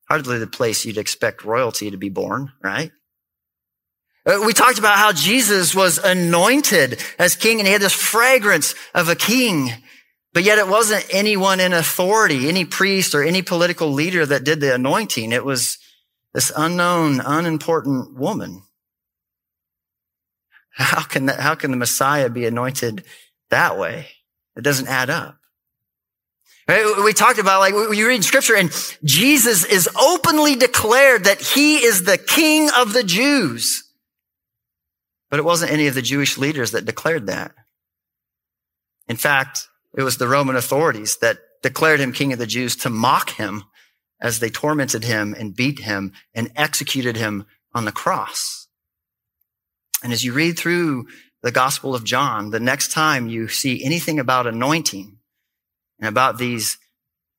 Hardly 0.07 0.39
the 0.39 0.47
place 0.47 0.85
you'd 0.85 0.97
expect 0.97 1.43
royalty 1.43 1.91
to 1.91 1.97
be 1.97 2.09
born, 2.09 2.51
right? 2.63 2.91
Uh, 4.25 4.41
we 4.45 4.53
talked 4.53 4.79
about 4.79 4.97
how 4.97 5.11
Jesus 5.11 5.73
was 5.73 5.97
anointed 5.97 6.99
as 7.17 7.35
king 7.35 7.59
and 7.59 7.67
he 7.67 7.73
had 7.73 7.81
this 7.81 7.93
fragrance 7.93 8.73
of 8.93 9.07
a 9.07 9.15
king. 9.15 9.71
But 10.33 10.43
yet 10.43 10.59
it 10.59 10.67
wasn't 10.67 11.07
anyone 11.11 11.59
in 11.59 11.73
authority, 11.73 12.47
any 12.47 12.65
priest 12.65 13.15
or 13.15 13.23
any 13.23 13.41
political 13.41 13.91
leader 13.91 14.25
that 14.25 14.43
did 14.43 14.59
the 14.59 14.75
anointing. 14.75 15.31
It 15.31 15.43
was 15.43 15.79
this 16.33 16.51
unknown, 16.55 17.19
unimportant 17.19 18.15
woman. 18.15 18.61
How 20.71 21.01
can 21.01 21.25
that, 21.25 21.39
how 21.39 21.55
can 21.55 21.71
the 21.71 21.77
Messiah 21.77 22.29
be 22.29 22.45
anointed 22.45 23.03
that 23.49 23.77
way? 23.77 24.07
It 24.55 24.63
doesn't 24.63 24.87
add 24.87 25.09
up. 25.09 25.37
Right? 26.67 27.03
We 27.03 27.13
talked 27.13 27.39
about 27.39 27.61
like 27.61 27.73
you 27.73 28.07
read 28.07 28.23
scripture 28.23 28.55
and 28.55 28.69
Jesus 29.03 29.65
is 29.65 29.89
openly 29.99 30.55
declared 30.55 31.23
that 31.23 31.41
he 31.41 31.77
is 31.77 32.03
the 32.03 32.19
king 32.19 32.69
of 32.77 32.93
the 32.93 33.03
Jews. 33.03 33.83
But 35.31 35.39
it 35.39 35.45
wasn't 35.45 35.71
any 35.71 35.87
of 35.87 35.95
the 35.95 36.03
Jewish 36.03 36.37
leaders 36.37 36.71
that 36.71 36.85
declared 36.85 37.25
that. 37.27 37.53
In 39.07 39.15
fact, 39.15 39.68
it 39.97 40.03
was 40.03 40.17
the 40.17 40.27
Roman 40.27 40.55
authorities 40.55 41.17
that 41.17 41.39
declared 41.61 41.99
him 41.99 42.13
king 42.13 42.31
of 42.33 42.39
the 42.39 42.47
Jews 42.47 42.75
to 42.77 42.89
mock 42.89 43.31
him 43.31 43.63
as 44.21 44.39
they 44.39 44.49
tormented 44.49 45.03
him 45.03 45.35
and 45.37 45.55
beat 45.55 45.79
him 45.79 46.13
and 46.33 46.51
executed 46.55 47.15
him 47.17 47.45
on 47.73 47.85
the 47.85 47.91
cross. 47.91 48.67
And 50.03 50.13
as 50.13 50.23
you 50.23 50.33
read 50.33 50.57
through 50.57 51.07
the 51.41 51.51
Gospel 51.51 51.95
of 51.95 52.03
John, 52.03 52.51
the 52.51 52.59
next 52.59 52.91
time 52.91 53.27
you 53.27 53.47
see 53.47 53.83
anything 53.83 54.19
about 54.19 54.47
anointing 54.47 55.17
and 55.99 56.07
about 56.07 56.37
these, 56.37 56.77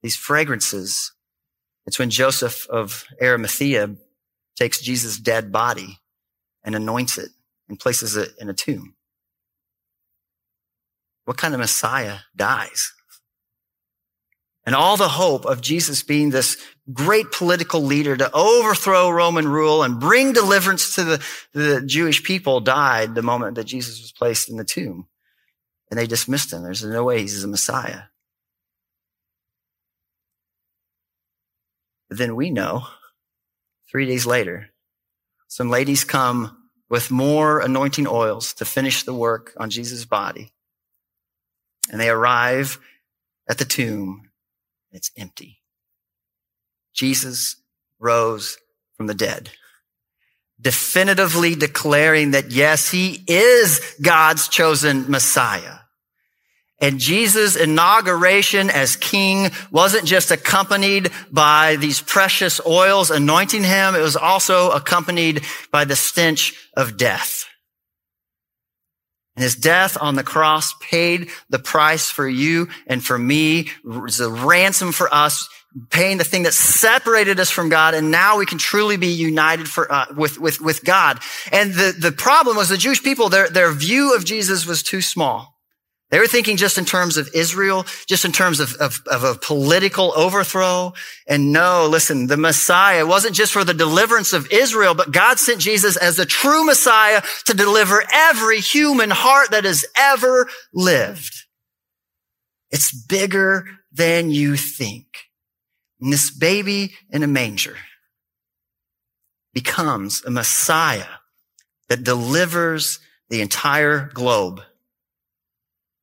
these 0.03 0.17
fragrances, 0.17 1.13
it's 1.87 1.99
when 1.99 2.11
Joseph 2.11 2.67
of 2.69 3.05
Arimathea 3.21 3.95
takes 4.57 4.81
Jesus' 4.81 5.19
dead 5.19 5.53
body 5.53 5.99
and 6.65 6.75
anoints 6.75 7.19
it 7.19 7.31
and 7.69 7.81
places 7.81 8.17
it 8.17 8.33
in 8.39 8.49
a 8.49 8.55
tomb. 8.55 8.95
What 11.25 11.37
kind 11.37 11.55
of 11.55 11.61
Messiah 11.61 12.19
dies? 12.35 12.93
And 14.67 14.75
all 14.75 14.97
the 14.97 15.09
hope 15.09 15.47
of 15.47 15.63
Jesus 15.63 16.03
being 16.03 16.31
this 16.31 16.57
great 16.93 17.33
political 17.33 17.83
leader 17.83 18.17
to 18.17 18.31
overthrow 18.33 19.11
Roman 19.11 19.49
rule 19.49 19.83
and 19.83 19.99
bring 19.99 20.33
deliverance 20.33 20.95
to 20.95 21.05
the, 21.05 21.27
the 21.53 21.83
Jewish 21.83 22.23
people 22.23 22.61
died 22.61 23.15
the 23.15 23.23
moment 23.23 23.55
that 23.57 23.65
Jesus 23.65 24.01
was 24.01 24.13
placed 24.13 24.49
in 24.49 24.57
the 24.57 24.65
tomb. 24.65 25.07
And 25.91 25.99
they 25.99 26.07
dismissed 26.07 26.53
him. 26.53 26.63
There's 26.63 26.85
no 26.85 27.05
way 27.05 27.21
he's 27.21 27.43
a 27.43 27.49
Messiah. 27.49 28.03
But 32.09 32.19
then 32.19 32.37
we 32.37 32.51
know 32.51 32.87
three 33.91 34.07
days 34.07 34.27
later, 34.27 34.71
some 35.49 35.71
ladies 35.71 36.05
come 36.05 36.69
with 36.89 37.11
more 37.11 37.61
anointing 37.61 38.07
oils 38.07 38.53
to 38.55 38.65
finish 38.65 39.05
the 39.05 39.15
work 39.15 39.53
on 39.57 39.71
Jesus' 39.71 40.05
body. 40.05 40.53
And 41.91 42.01
they 42.01 42.09
arrive 42.09 42.79
at 43.49 43.59
the 43.59 43.65
tomb. 43.65 44.23
and 44.91 44.99
It's 44.99 45.11
empty. 45.17 45.61
Jesus 46.95 47.57
rose 47.99 48.57
from 48.97 49.07
the 49.07 49.15
dead, 49.15 49.51
definitively 50.61 51.55
declaring 51.55 52.31
that 52.31 52.51
yes, 52.53 52.91
he 52.91 53.23
is 53.27 53.97
God's 54.01 54.49
chosen 54.49 55.11
Messiah. 55.11 55.79
And 56.81 56.99
Jesus' 56.99 57.57
inauguration 57.57 58.71
as 58.71 58.97
king 58.97 59.51
wasn't 59.71 60.07
just 60.07 60.31
accompanied 60.31 61.11
by 61.31 61.77
these 61.77 62.01
precious 62.01 62.59
oils 62.67 63.11
anointing 63.11 63.65
him. 63.65 63.95
It 63.95 64.01
was 64.01 64.17
also 64.17 64.71
accompanied 64.71 65.43
by 65.71 65.85
the 65.85 65.97
stench 65.97 66.55
of 66.75 66.97
death. 66.97 67.45
His 69.41 69.55
death 69.57 69.97
on 70.01 70.15
the 70.15 70.23
cross 70.23 70.75
paid 70.81 71.31
the 71.49 71.59
price 71.59 72.11
for 72.11 72.29
you 72.29 72.69
and 72.87 73.05
for 73.05 73.19
me. 73.19 73.61
It 73.61 73.69
was 73.85 74.21
a 74.21 74.31
ransom 74.31 74.93
for 74.93 75.13
us. 75.13 75.49
paying 75.91 76.19
the 76.19 76.25
thing 76.25 76.43
that 76.43 76.55
separated 76.55 77.39
us 77.39 77.51
from 77.51 77.69
God, 77.69 77.95
and 77.95 78.11
now 78.11 78.39
we 78.39 78.47
can 78.47 78.59
truly 78.59 78.97
be 78.97 79.07
united 79.09 79.69
for, 79.69 79.91
uh, 79.91 80.07
with, 80.17 80.39
with, 80.39 80.61
with 80.61 80.85
God. 80.85 81.21
And 81.53 81.73
the, 81.73 81.95
the 81.97 82.13
problem 82.13 82.57
was 82.57 82.69
the 82.69 82.77
Jewish 82.77 83.03
people, 83.03 83.29
their, 83.29 83.49
their 83.49 83.71
view 83.73 84.17
of 84.17 84.25
Jesus 84.25 84.67
was 84.67 84.83
too 84.83 85.01
small. 85.01 85.50
They 86.11 86.19
were 86.19 86.27
thinking 86.27 86.57
just 86.57 86.77
in 86.77 86.85
terms 86.85 87.17
of 87.17 87.31
Israel, 87.35 87.87
just 88.07 88.25
in 88.25 88.33
terms 88.33 88.59
of, 88.59 88.75
of, 88.77 89.01
of, 89.07 89.23
a 89.23 89.37
political 89.37 90.13
overthrow. 90.17 90.93
And 91.29 91.53
no, 91.53 91.87
listen, 91.89 92.27
the 92.27 92.37
Messiah 92.37 93.07
wasn't 93.07 93.37
just 93.37 93.53
for 93.53 93.63
the 93.63 93.75
deliverance 93.75 94.33
of 94.33 94.51
Israel, 94.51 94.95
but 94.95 95.13
God 95.13 95.39
sent 95.39 95.61
Jesus 95.61 95.97
as 95.97 96.17
the 96.17 96.27
true 96.27 96.65
Messiah 96.65 97.23
to 97.47 97.55
deliver 97.55 98.03
every 98.13 98.59
human 98.59 99.11
heart 99.11 99.53
that 99.53 99.65
has 99.65 99.85
ever 99.97 100.49
lived. 100.75 101.45
It's 102.73 102.93
bigger 102.93 103.67
than 103.93 104.31
you 104.31 104.57
think. 104.57 105.07
And 106.01 106.13
this 106.13 106.31
baby 106.31 106.95
in 107.11 107.23
a 107.23 107.29
manger 107.29 107.77
becomes 109.55 110.25
a 110.25 110.31
Messiah 110.31 111.19
that 111.89 112.03
delivers 112.03 112.99
the 113.29 113.43
entire 113.43 114.11
globe 114.13 114.63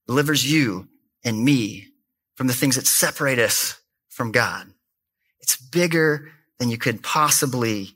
delivers 0.08 0.50
you 0.50 0.88
and 1.24 1.44
me 1.44 1.88
from 2.36 2.48
the 2.48 2.54
things 2.54 2.76
that 2.76 2.88
separate 2.88 3.40
us 3.40 3.80
from 4.10 4.32
God. 4.32 4.68
It's 5.42 5.58
bigger 5.58 6.32
than 6.60 6.70
you 6.70 6.78
could 6.78 7.04
possibly 7.04 7.96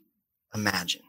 imagine. 0.54 1.02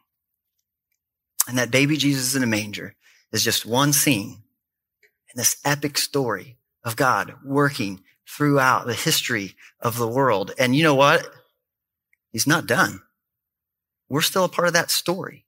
And 1.48 1.58
that 1.58 1.72
baby 1.72 1.98
Jesus 1.98 2.36
in 2.36 2.44
a 2.44 2.48
manger 2.48 2.96
is 3.32 3.44
just 3.44 3.66
one 3.66 3.92
scene 3.94 4.44
in 5.34 5.38
this 5.38 5.58
epic 5.66 5.98
story 5.98 6.58
of 6.84 6.96
God 6.96 7.34
working 7.44 8.02
throughout 8.28 8.86
the 8.86 8.94
history 8.94 9.56
of 9.82 9.98
the 9.98 10.08
world. 10.08 10.52
And 10.58 10.76
you 10.76 10.84
know 10.84 10.96
what? 10.96 11.28
He's 12.32 12.48
not 12.48 12.66
done. 12.66 13.02
We're 14.10 14.22
still 14.22 14.46
a 14.46 14.50
part 14.50 14.68
of 14.68 14.74
that 14.74 14.92
story. 14.92 15.46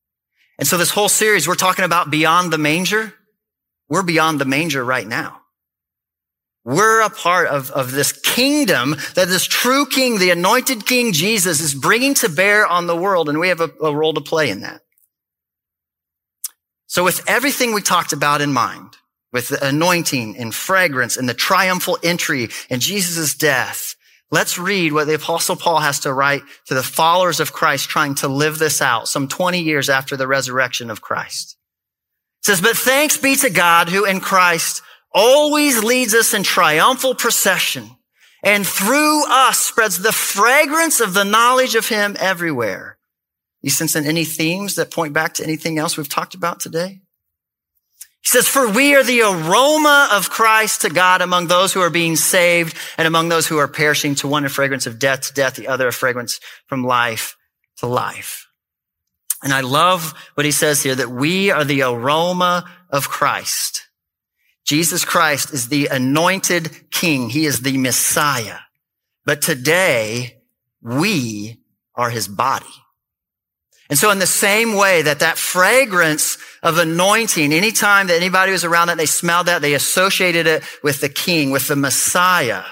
And 0.57 0.67
so 0.67 0.77
this 0.77 0.91
whole 0.91 1.09
series, 1.09 1.47
we're 1.47 1.55
talking 1.55 1.85
about 1.85 2.09
beyond 2.09 2.51
the 2.51 2.57
manger. 2.57 3.13
We're 3.89 4.03
beyond 4.03 4.39
the 4.39 4.45
manger 4.45 4.83
right 4.83 5.07
now. 5.07 5.41
We're 6.65 7.01
a 7.01 7.12
part 7.12 7.47
of, 7.47 7.69
of 7.71 7.91
this 7.91 8.12
kingdom 8.12 8.95
that 9.13 9.28
this 9.28 9.45
true 9.45 9.86
king, 9.86 10.17
the 10.17 10.32
anointed 10.32 10.88
king 10.88 11.13
Jesus 11.13 11.62
is 11.62 11.75
bringing 11.75 12.15
to 12.15 12.30
bear 12.30 12.65
on 12.65 12.88
the 12.88 12.95
world. 12.95 13.30
And 13.30 13.39
we 13.39 13.49
have 13.49 13.62
a, 13.62 13.69
a 13.84 13.95
role 13.95 14.15
to 14.15 14.21
play 14.21 14.49
in 14.49 14.62
that. 14.62 14.82
So 16.88 17.04
with 17.04 17.23
everything 17.28 17.73
we 17.73 17.82
talked 17.82 18.13
about 18.13 18.41
in 18.41 18.51
mind, 18.51 18.97
with 19.32 19.49
the 19.49 19.63
anointing 19.63 20.38
and 20.38 20.56
fragrance 20.56 21.17
and 21.17 21.30
the 21.30 21.34
triumphal 21.36 21.99
entry 22.01 22.49
and 22.69 22.82
Jesus' 22.82 23.36
death, 23.36 23.95
let's 24.32 24.58
read 24.58 24.91
what 24.91 25.06
the 25.06 25.15
apostle 25.15 25.56
Paul 25.56 25.82
has 25.82 25.99
to 25.99 26.13
write 26.13 26.41
to 26.65 26.73
the 26.73 26.82
followers 26.82 27.39
of 27.39 27.54
Christ 27.54 27.89
trying 27.89 28.15
to 28.15 28.28
live 28.28 28.58
this 28.58 28.82
out 28.82 29.08
some 29.08 29.28
20 29.28 29.62
years 29.62 29.88
after 29.88 30.17
the 30.17 30.25
resurrection 30.25 30.89
of 30.89 31.01
Christ. 31.01 31.58
It 32.41 32.45
says, 32.45 32.62
but 32.62 32.75
thanks 32.75 33.17
be 33.17 33.36
to 33.36 33.51
God 33.51 33.89
who 33.89 34.06
in 34.06 34.19
Christ 34.19 34.82
always 35.15 35.84
leads 35.84 36.13
us 36.13 36.34
in 36.34 36.43
triumphal 36.43 37.15
procession 37.15 37.89
and 38.43 38.67
through 38.67 39.23
us 39.28 39.58
spreads 39.58 39.97
the 39.97 40.12
fragrance 40.12 40.99
of 40.99 41.15
the 41.15 41.23
knowledge 41.23 41.73
of 41.73 41.88
him 41.88 42.15
everywhere. 42.19 42.99
You 43.63 43.71
sense 43.71 43.95
any 43.95 44.25
themes 44.25 44.75
that 44.75 44.91
point 44.91 45.13
back 45.13 45.34
to 45.36 45.43
anything 45.43 45.80
else 45.80 45.97
we've 45.97 46.08
talked 46.08 46.36
about 46.36 46.60
today? 46.60 47.01
He 48.21 48.30
says, 48.30 48.47
for 48.47 48.69
we 48.69 48.95
are 48.95 49.04
the 49.04 49.21
aroma 49.21 50.10
of 50.12 50.30
Christ 50.30 50.82
to 50.82 50.89
God 50.89 51.21
among 51.21 51.47
those 51.47 51.73
who 51.73 51.82
are 51.82 51.89
being 51.89 52.15
saved 52.15 52.78
and 52.97 53.08
among 53.08 53.30
those 53.30 53.47
who 53.47 53.58
are 53.58 53.67
perishing 53.67 54.15
to 54.15 54.28
one 54.28 54.45
a 54.45 54.49
fragrance 54.49 54.86
of 54.86 54.99
death 54.99 55.28
to 55.28 55.34
death, 55.34 55.56
the 55.56 55.67
other 55.67 55.88
a 55.88 55.93
fragrance 55.93 56.39
from 56.67 56.84
life 56.84 57.38
to 57.78 57.88
life. 57.88 58.47
And 59.43 59.54
I 59.54 59.62
love 59.62 60.13
what 60.36 60.45
he 60.45 60.51
says 60.51 60.82
here 60.82 60.95
that 60.95 61.10
we 61.10 61.51
are 61.51 61.63
the 61.63 61.84
aroma 61.84 62.69
of 62.89 63.10
Christ. 63.10 63.84
Jesus 64.65 65.06
Christ 65.06 65.54
is 65.54 65.69
the 65.69 65.88
anointed 65.88 66.89
king. 66.91 67.30
He 67.30 67.45
is 67.45 67.62
the 67.62 67.78
Messiah. 67.78 68.58
But 69.23 69.41
today 69.41 70.41
we 70.82 71.62
are 71.95 72.10
his 72.10 72.28
body. 72.28 72.65
And 73.88 73.99
so 73.99 74.10
in 74.10 74.17
the 74.17 74.25
same 74.25 74.73
way 74.73 75.04
that 75.04 75.19
that 75.19 75.38
fragrance 75.38 76.39
of 76.63 76.80
anointing, 76.80 77.54
anytime 77.54 78.08
that 78.08 78.15
anybody 78.15 78.51
was 78.51 78.63
around 78.63 78.88
that, 78.88 78.97
they 78.97 79.06
smelled 79.06 79.45
that, 79.45 79.62
they 79.62 79.75
associated 79.75 80.47
it 80.47 80.63
with 80.84 81.01
the 81.01 81.10
king, 81.10 81.51
with 81.51 81.67
the 81.67 81.75
Messiah. 81.75 82.63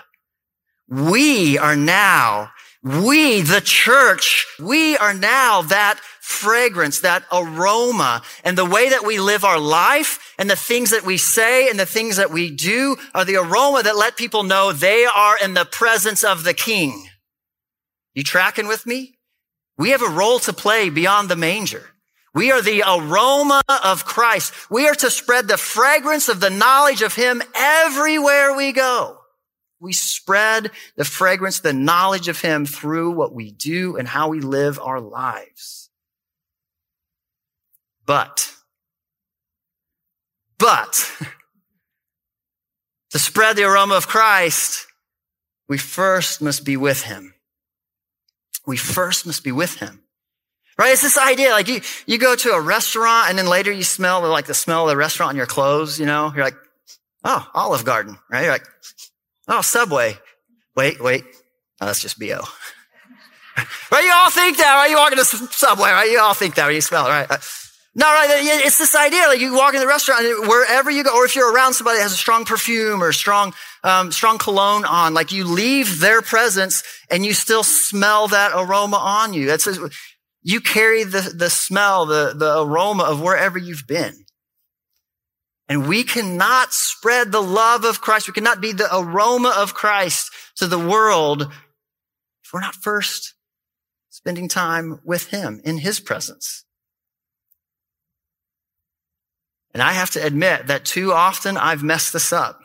We 0.90 1.60
are 1.60 1.76
now, 1.76 2.52
we, 2.84 3.42
the 3.42 3.62
church, 3.62 4.46
we 4.60 4.98
are 4.98 5.14
now 5.14 5.62
that 5.64 6.00
fragrance, 6.20 7.00
that 7.00 7.24
aroma. 7.32 8.22
And 8.44 8.58
the 8.58 8.66
way 8.66 8.90
that 8.90 9.06
we 9.06 9.20
live 9.20 9.46
our 9.46 9.60
life 9.60 10.34
and 10.38 10.50
the 10.50 10.58
things 10.58 10.92
that 10.92 11.06
we 11.06 11.18
say 11.18 11.70
and 11.70 11.80
the 11.80 11.86
things 11.86 12.18
that 12.18 12.32
we 12.32 12.52
do 12.52 12.98
are 13.16 13.24
the 13.24 13.38
aroma 13.38 13.84
that 13.84 13.96
let 13.96 14.18
people 14.18 14.44
know 14.44 14.74
they 14.74 15.06
are 15.06 15.36
in 15.42 15.54
the 15.54 15.66
presence 15.66 16.24
of 16.26 16.44
the 16.44 16.54
king. 16.54 17.08
You 18.14 18.24
tracking 18.24 18.68
with 18.68 18.86
me? 18.86 19.18
We 19.78 19.92
have 19.92 20.02
a 20.02 20.10
role 20.10 20.40
to 20.40 20.54
play 20.54 20.90
beyond 20.90 21.30
the 21.30 21.36
manger. 21.38 21.92
We 22.36 22.52
are 22.52 22.62
the 22.62 22.84
aroma 22.86 23.62
of 23.84 24.06
Christ. 24.06 24.54
We 24.70 24.88
are 24.88 24.96
to 24.96 25.10
spread 25.10 25.48
the 25.48 25.58
fragrance 25.58 26.28
of 26.28 26.42
the 26.42 26.50
knowledge 26.50 27.02
of 27.02 27.16
him 27.16 27.42
everywhere 27.56 28.56
we 28.56 28.74
go. 28.74 29.23
We 29.84 29.92
spread 29.92 30.72
the 30.96 31.04
fragrance, 31.04 31.60
the 31.60 31.74
knowledge 31.74 32.30
of 32.30 32.40
him 32.40 32.66
through 32.66 33.12
what 33.12 33.34
we 33.34 33.52
do 33.52 33.98
and 33.98 34.08
how 34.08 34.30
we 34.30 34.40
live 34.40 34.80
our 34.80 35.02
lives. 35.02 35.90
But, 38.06 38.54
but, 40.58 41.12
to 43.10 43.20
spread 43.20 43.58
the 43.58 43.66
aroma 43.66 43.96
of 43.96 44.08
Christ, 44.08 44.88
we 45.68 45.78
first 45.78 46.42
must 46.42 46.64
be 46.64 46.78
with 46.78 47.04
him. 47.04 47.34
We 48.66 48.78
first 48.78 49.26
must 49.26 49.44
be 49.44 49.52
with 49.52 49.76
him. 49.76 50.02
Right? 50.78 50.94
It's 50.94 51.02
this 51.02 51.18
idea, 51.18 51.52
like 51.52 51.68
you, 51.68 51.82
you 52.06 52.18
go 52.18 52.38
to 52.38 52.52
a 52.52 52.62
restaurant 52.62 53.30
and 53.30 53.38
then 53.38 53.48
later 53.48 53.72
you 53.74 53.84
smell 53.84 54.22
like 54.30 54.46
the 54.46 54.54
smell 54.54 54.84
of 54.84 54.92
the 54.92 54.98
restaurant 54.98 55.32
on 55.32 55.36
your 55.36 55.46
clothes, 55.46 56.00
you 56.00 56.06
know? 56.06 56.32
You're 56.34 56.46
like, 56.46 56.58
oh, 57.26 57.46
Olive 57.54 57.84
Garden, 57.84 58.18
right? 58.30 58.44
You're 58.44 58.54
like, 58.54 58.66
oh, 59.48 59.62
Subway. 59.62 60.18
Wait, 60.76 61.02
wait. 61.02 61.24
Oh, 61.82 61.86
that's 61.86 62.02
just 62.02 62.20
BO. 62.20 62.42
right? 63.92 64.04
You 64.04 64.12
all 64.14 64.32
think 64.32 64.58
that, 64.58 64.74
right? 64.76 64.90
You 64.90 64.98
walk 64.98 65.12
into 65.12 65.26
Subway, 65.26 65.90
right? 65.90 66.10
You 66.10 66.20
all 66.20 66.34
think 66.34 66.56
that 66.56 66.66
when 66.66 66.76
you 66.76 66.82
smell 66.82 67.06
it, 67.08 67.10
right? 67.10 67.30
No, 67.96 68.08
right. 68.08 68.28
It's 68.32 68.80
this 68.80 68.96
idea. 68.96 69.28
Like 69.28 69.40
you 69.40 69.54
walk 69.54 69.76
in 69.76 69.80
the 69.80 69.88
restaurant 69.88 70.24
wherever 70.48 70.90
you 70.90 71.04
go, 71.04 71.16
or 71.16 71.26
if 71.26 71.36
you're 71.36 71.54
around 71.54 71.74
somebody 71.74 71.98
that 71.98 72.04
has 72.04 72.14
a 72.14 72.18
strong 72.18 72.44
perfume 72.44 73.04
or 73.04 73.12
strong, 73.12 73.54
um, 73.84 74.12
strong 74.12 74.40
cologne 74.40 74.84
on, 74.84 75.14
like 75.14 75.32
you 75.32 75.46
leave 75.46 76.00
their 76.00 76.24
presence 76.24 76.84
and 77.12 77.24
you 77.24 77.34
still 77.34 77.64
smell 77.64 78.30
that 78.30 78.52
aroma 78.56 78.98
on 78.98 79.34
you. 79.34 79.46
That's, 79.46 79.68
you 80.42 80.60
carry 80.60 81.04
the, 81.04 81.34
the 81.36 81.52
smell, 81.52 82.08
the, 82.08 82.34
the 82.36 82.62
aroma 82.62 83.04
of 83.04 83.22
wherever 83.22 83.60
you've 83.60 83.86
been. 83.88 84.23
And 85.70 85.88
we 85.88 86.04
cannot 86.04 86.74
spread 86.74 87.32
the 87.32 87.42
love 87.42 87.86
of 87.86 88.02
Christ. 88.02 88.28
We 88.28 88.34
cannot 88.34 88.62
be 88.62 88.74
the 88.74 88.90
aroma 88.96 89.54
of 89.58 89.74
Christ 89.74 90.32
to 90.58 90.68
the 90.68 90.80
world 90.80 91.44
if 91.44 92.54
we're 92.54 92.60
not 92.60 92.76
first 92.76 93.34
spending 94.10 94.48
time 94.48 95.00
with 95.04 95.30
him 95.30 95.62
in 95.64 95.78
his 95.80 96.00
presence. 96.00 96.66
And 99.74 99.82
I 99.82 99.94
have 99.94 100.12
to 100.12 100.24
admit 100.24 100.68
that 100.68 100.86
too 100.86 101.12
often 101.12 101.58
I've 101.58 101.82
messed 101.82 102.14
this 102.14 102.32
up. 102.32 102.62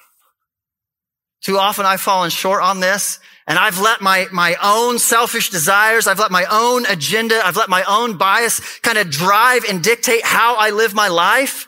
Too 1.41 1.57
often 1.57 1.87
I've 1.87 2.01
fallen 2.01 2.31
short 2.31 2.63
on 2.63 2.81
this 2.81 3.21
and 3.47 3.59
I've 3.59 3.81
let 3.81 4.01
my, 4.01 4.27
my 4.31 4.57
own 4.63 4.99
selfish 4.99 5.51
desires, 5.51 6.07
I've 6.07 6.19
let 6.19 6.31
my 6.31 6.45
own 6.51 6.85
agenda, 6.87 7.41
I've 7.43 7.57
let 7.57 7.71
my 7.71 7.83
own 7.85 8.19
bias 8.19 8.61
kind 8.81 8.99
of 8.99 9.09
drive 9.09 9.65
and 9.65 9.83
dictate 9.83 10.25
how 10.25 10.57
I 10.57 10.71
live 10.71 10.95
my 10.95 11.09
life. 11.09 11.67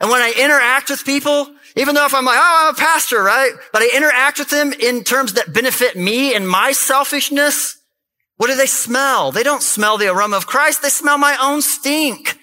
And 0.00 0.10
when 0.10 0.22
I 0.22 0.32
interact 0.38 0.88
with 0.88 1.04
people, 1.04 1.46
even 1.76 1.94
though 1.94 2.06
if 2.06 2.14
I'm 2.14 2.24
like, 2.24 2.38
oh, 2.38 2.66
I'm 2.68 2.74
a 2.74 2.78
pastor, 2.78 3.22
right? 3.22 3.52
But 3.72 3.82
I 3.82 3.90
interact 3.94 4.38
with 4.38 4.50
them 4.50 4.72
in 4.72 5.04
terms 5.04 5.34
that 5.34 5.52
benefit 5.52 5.96
me 5.96 6.34
and 6.34 6.48
my 6.48 6.72
selfishness. 6.72 7.78
What 8.38 8.46
do 8.48 8.56
they 8.56 8.66
smell? 8.66 9.30
They 9.30 9.42
don't 9.42 9.62
smell 9.62 9.98
the 9.98 10.08
aroma 10.08 10.38
of 10.38 10.46
Christ. 10.46 10.80
They 10.80 10.88
smell 10.88 11.18
my 11.18 11.36
own 11.40 11.60
stink. 11.60 12.38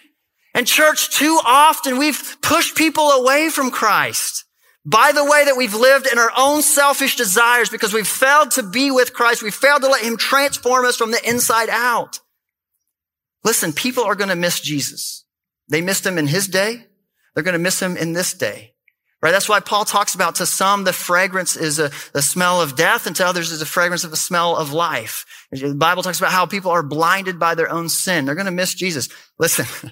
And 0.54 0.68
church, 0.68 1.10
too 1.10 1.40
often 1.44 1.98
we've 1.98 2.38
pushed 2.42 2.76
people 2.76 3.10
away 3.10 3.50
from 3.50 3.72
Christ 3.72 4.46
by 4.86 5.12
the 5.12 5.26
way 5.26 5.44
that 5.44 5.58
we've 5.58 5.74
lived 5.74 6.08
in 6.08 6.18
our 6.18 6.32
own 6.38 6.62
selfish 6.62 7.16
desires 7.16 7.70
because 7.70 7.94
we've 7.94 8.08
failed 8.08 8.52
to 8.52 8.64
be 8.64 8.90
with 8.90 9.14
Christ. 9.14 9.44
We've 9.44 9.54
failed 9.54 9.82
to 9.82 9.90
let 9.90 10.04
him 10.04 10.16
transform 10.16 10.86
us 10.86 10.96
from 10.96 11.12
the 11.12 11.30
inside 11.30 11.70
out. 11.70 12.20
Listen, 13.44 13.74
people 13.74 14.04
are 14.04 14.16
going 14.16 14.30
to 14.30 14.36
miss 14.36 14.60
Jesus. 14.60 15.26
They 15.68 15.82
missed 15.82 16.06
him 16.06 16.18
in 16.18 16.28
his 16.28 16.48
day. 16.48 16.86
They're 17.38 17.44
going 17.44 17.54
to 17.54 17.60
miss 17.60 17.80
him 17.80 17.96
in 17.96 18.14
this 18.14 18.34
day. 18.34 18.74
Right? 19.22 19.30
That's 19.30 19.48
why 19.48 19.60
Paul 19.60 19.86
talks 19.86 20.16
about 20.16 20.34
to 20.36 20.48
some 20.48 20.86
the 20.86 20.92
fragrance 20.92 21.56
is 21.56 21.78
a, 21.78 21.92
the 22.12 22.24
smell 22.24 22.64
of 22.64 22.76
death 22.76 23.06
and 23.06 23.16
to 23.18 23.28
others 23.28 23.52
is 23.52 23.62
a 23.62 23.66
fragrance 23.68 24.04
of 24.04 24.10
the 24.10 24.18
smell 24.18 24.56
of 24.56 24.74
life. 24.74 25.24
The 25.52 25.76
Bible 25.76 26.02
talks 26.02 26.18
about 26.18 26.32
how 26.32 26.48
people 26.48 26.72
are 26.72 26.82
blinded 26.82 27.38
by 27.38 27.54
their 27.54 27.70
own 27.70 27.90
sin. 27.90 28.26
They're 28.26 28.34
going 28.34 28.48
to 28.48 28.52
miss 28.52 28.74
Jesus. 28.74 29.08
Listen, 29.38 29.68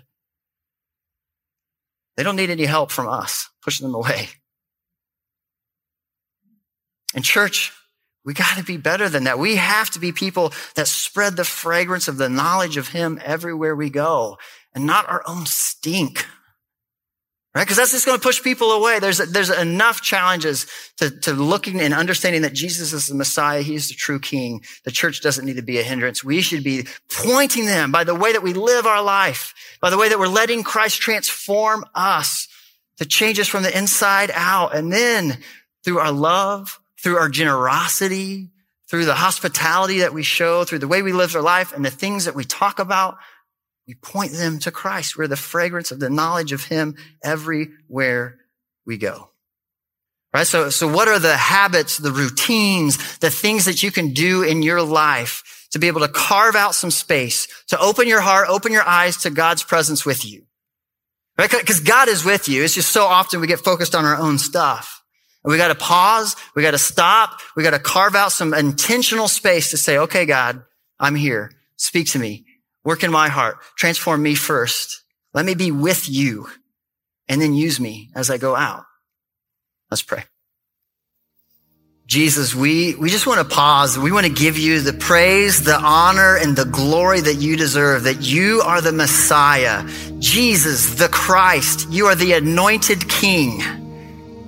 they 2.17 2.23
don't 2.23 2.35
need 2.35 2.49
any 2.49 2.65
help 2.65 2.89
from 2.89 3.07
us 3.07 3.47
pushing 3.61 3.85
them 3.85 3.93
away. 3.93 4.29
In 7.13 7.21
church, 7.21 7.71
we 8.23 8.33
got 8.33 8.57
to 8.57 8.63
be 8.63 8.77
better 8.77 9.07
than 9.07 9.25
that. 9.25 9.37
We 9.37 9.57
have 9.57 9.91
to 9.91 9.99
be 9.99 10.11
people 10.11 10.51
that 10.73 10.87
spread 10.87 11.35
the 11.35 11.45
fragrance 11.45 12.07
of 12.07 12.17
the 12.17 12.27
knowledge 12.27 12.75
of 12.75 12.87
Him 12.87 13.21
everywhere 13.23 13.75
we 13.75 13.91
go 13.91 14.39
and 14.73 14.87
not 14.87 15.07
our 15.07 15.21
own 15.27 15.45
stink. 15.45 16.25
Right? 17.55 17.63
Because 17.63 17.77
that's 17.77 17.91
just 17.91 18.05
going 18.05 18.19
to 18.19 18.21
push 18.21 18.43
people 18.43 18.71
away. 18.73 18.99
There's, 18.99 19.19
there's 19.19 19.49
enough 19.49 20.01
challenges 20.01 20.67
to, 20.97 21.09
to 21.21 21.31
looking 21.31 21.79
and 21.79 21.93
understanding 21.93 22.41
that 22.41 22.51
Jesus 22.51 22.91
is 22.91 23.07
the 23.07 23.15
Messiah. 23.15 23.61
He's 23.61 23.87
the 23.87 23.93
true 23.93 24.19
King. 24.19 24.61
The 24.83 24.91
church 24.91 25.21
doesn't 25.21 25.45
need 25.45 25.55
to 25.55 25.61
be 25.61 25.79
a 25.79 25.83
hindrance. 25.83 26.21
We 26.21 26.41
should 26.41 26.65
be 26.65 26.85
pointing 27.09 27.65
them 27.65 27.93
by 27.93 28.03
the 28.03 28.13
way 28.13 28.33
that 28.33 28.43
we 28.43 28.51
live 28.51 28.85
our 28.85 29.01
life, 29.01 29.53
by 29.79 29.89
the 29.89 29.97
way 29.97 30.09
that 30.09 30.19
we're 30.19 30.27
letting 30.27 30.63
Christ 30.63 30.99
transform 30.99 31.85
us 31.95 32.49
to 32.97 33.05
change 33.05 33.39
us 33.39 33.47
from 33.47 33.63
the 33.63 33.75
inside 33.75 34.31
out. 34.33 34.75
And 34.75 34.91
then 34.91 35.37
through 35.85 35.99
our 35.99 36.11
love, 36.11 36.81
through 37.01 37.15
our 37.15 37.29
generosity, 37.29 38.49
through 38.89 39.05
the 39.05 39.15
hospitality 39.15 39.99
that 39.99 40.13
we 40.13 40.23
show, 40.23 40.65
through 40.65 40.79
the 40.79 40.89
way 40.89 41.01
we 41.01 41.13
live 41.13 41.33
our 41.37 41.41
life 41.41 41.71
and 41.71 41.85
the 41.85 41.89
things 41.89 42.25
that 42.25 42.35
we 42.35 42.43
talk 42.43 42.79
about, 42.79 43.17
we 43.87 43.93
point 43.95 44.33
them 44.33 44.59
to 44.59 44.71
Christ. 44.71 45.17
We're 45.17 45.27
the 45.27 45.35
fragrance 45.35 45.91
of 45.91 45.99
the 45.99 46.09
knowledge 46.09 46.51
of 46.51 46.65
Him 46.65 46.95
everywhere 47.23 48.37
we 48.85 48.97
go. 48.97 49.29
Right? 50.33 50.47
So, 50.47 50.69
so 50.69 50.87
what 50.87 51.07
are 51.07 51.19
the 51.19 51.37
habits, 51.37 51.97
the 51.97 52.11
routines, 52.11 53.17
the 53.19 53.29
things 53.29 53.65
that 53.65 53.83
you 53.83 53.91
can 53.91 54.11
do 54.11 54.43
in 54.43 54.63
your 54.63 54.81
life 54.81 55.67
to 55.71 55.79
be 55.79 55.87
able 55.87 56.01
to 56.01 56.09
carve 56.09 56.55
out 56.55 56.75
some 56.75 56.91
space, 56.91 57.47
to 57.67 57.79
open 57.79 58.07
your 58.07 58.21
heart, 58.21 58.47
open 58.49 58.73
your 58.73 58.85
eyes 58.85 59.17
to 59.17 59.29
God's 59.29 59.63
presence 59.63 60.05
with 60.05 60.25
you? 60.25 60.45
Right? 61.37 61.49
Because 61.49 61.79
God 61.79 62.07
is 62.07 62.25
with 62.25 62.47
you. 62.49 62.63
It's 62.63 62.73
just 62.73 62.91
so 62.91 63.05
often 63.05 63.39
we 63.39 63.47
get 63.47 63.59
focused 63.59 63.95
on 63.95 64.05
our 64.05 64.17
own 64.17 64.37
stuff. 64.37 65.03
And 65.43 65.51
we 65.51 65.57
got 65.57 65.67
to 65.67 65.75
pause. 65.75 66.35
We 66.55 66.63
got 66.63 66.71
to 66.71 66.79
stop. 66.79 67.39
We 67.55 67.63
got 67.63 67.71
to 67.71 67.79
carve 67.79 68.15
out 68.15 68.31
some 68.31 68.53
intentional 68.53 69.27
space 69.27 69.69
to 69.71 69.77
say, 69.77 69.97
okay, 69.99 70.25
God, 70.25 70.63
I'm 70.99 71.15
here. 71.15 71.51
Speak 71.77 72.07
to 72.11 72.19
me. 72.19 72.44
Work 72.85 73.03
in 73.03 73.11
my 73.11 73.27
heart. 73.27 73.57
Transform 73.75 74.21
me 74.21 74.35
first. 74.35 75.01
Let 75.33 75.45
me 75.45 75.55
be 75.55 75.71
with 75.71 76.07
you 76.07 76.47
and 77.27 77.41
then 77.41 77.53
use 77.53 77.79
me 77.79 78.11
as 78.15 78.29
I 78.29 78.37
go 78.37 78.55
out. 78.55 78.85
Let's 79.91 80.03
pray. 80.03 80.23
Jesus, 82.05 82.53
we, 82.53 82.93
we 82.95 83.09
just 83.09 83.25
want 83.25 83.39
to 83.39 83.55
pause. 83.55 83.97
We 83.97 84.11
want 84.11 84.27
to 84.27 84.31
give 84.31 84.59
you 84.59 84.79
the 84.79 84.93
praise, 84.93 85.63
the 85.63 85.75
honor, 85.75 86.37
and 86.37 86.55
the 86.55 86.65
glory 86.65 87.19
that 87.19 87.35
you 87.35 87.57
deserve, 87.57 88.03
that 88.03 88.21
you 88.21 88.61
are 88.63 88.79
the 88.79 88.91
Messiah, 88.91 89.83
Jesus, 90.19 90.93
the 90.95 91.09
Christ. 91.09 91.89
You 91.89 92.05
are 92.05 92.15
the 92.15 92.33
anointed 92.33 93.09
King. 93.09 93.63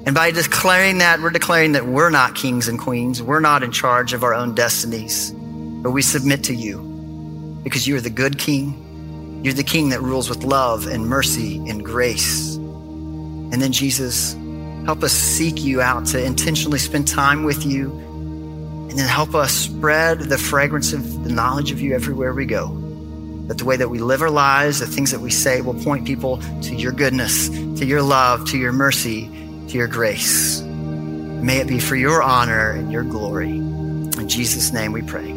And 0.05 0.13
by 0.13 0.29
declaring 0.29 0.99
that, 0.99 1.19
we're 1.19 1.31
declaring 1.31 1.71
that 1.71 1.87
we're 1.87 2.11
not 2.11 2.35
kings 2.35 2.67
and 2.67 2.77
queens. 2.77 3.23
We're 3.23 3.39
not 3.39 3.63
in 3.63 3.71
charge 3.71 4.13
of 4.13 4.23
our 4.23 4.35
own 4.35 4.53
destinies, 4.53 5.31
but 5.31 5.91
we 5.91 6.03
submit 6.03 6.43
to 6.45 6.53
you 6.53 6.96
because 7.69 7.87
you 7.87 7.95
are 7.95 8.01
the 8.01 8.09
good 8.09 8.37
king. 8.37 9.41
You're 9.43 9.53
the 9.53 9.63
king 9.63 9.89
that 9.89 10.01
rules 10.01 10.29
with 10.29 10.43
love 10.43 10.87
and 10.87 11.05
mercy 11.05 11.57
and 11.69 11.83
grace. 11.83 12.55
And 12.55 13.61
then, 13.61 13.71
Jesus, 13.71 14.33
help 14.85 15.03
us 15.03 15.11
seek 15.11 15.63
you 15.63 15.81
out 15.81 16.05
to 16.07 16.23
intentionally 16.23 16.79
spend 16.79 17.07
time 17.07 17.43
with 17.43 17.65
you. 17.65 17.91
And 18.89 18.97
then 18.97 19.07
help 19.07 19.35
us 19.35 19.51
spread 19.51 20.19
the 20.19 20.37
fragrance 20.37 20.93
of 20.93 21.23
the 21.23 21.29
knowledge 21.29 21.71
of 21.71 21.81
you 21.81 21.93
everywhere 21.93 22.33
we 22.33 22.45
go. 22.45 22.67
That 23.47 23.57
the 23.57 23.65
way 23.65 23.77
that 23.77 23.89
we 23.89 23.99
live 23.99 24.21
our 24.21 24.29
lives, 24.29 24.79
the 24.79 24.87
things 24.87 25.11
that 25.11 25.19
we 25.19 25.31
say 25.31 25.61
will 25.61 25.81
point 25.83 26.05
people 26.05 26.37
to 26.63 26.75
your 26.75 26.91
goodness, 26.91 27.49
to 27.49 27.85
your 27.85 28.01
love, 28.01 28.49
to 28.49 28.57
your 28.57 28.71
mercy, 28.71 29.27
to 29.67 29.77
your 29.77 29.87
grace. 29.87 30.61
May 30.61 31.57
it 31.57 31.67
be 31.67 31.79
for 31.79 31.95
your 31.95 32.23
honor 32.23 32.71
and 32.71 32.91
your 32.91 33.03
glory. 33.03 33.49
In 33.49 34.27
Jesus' 34.27 34.73
name 34.73 34.93
we 34.93 35.01
pray. 35.01 35.36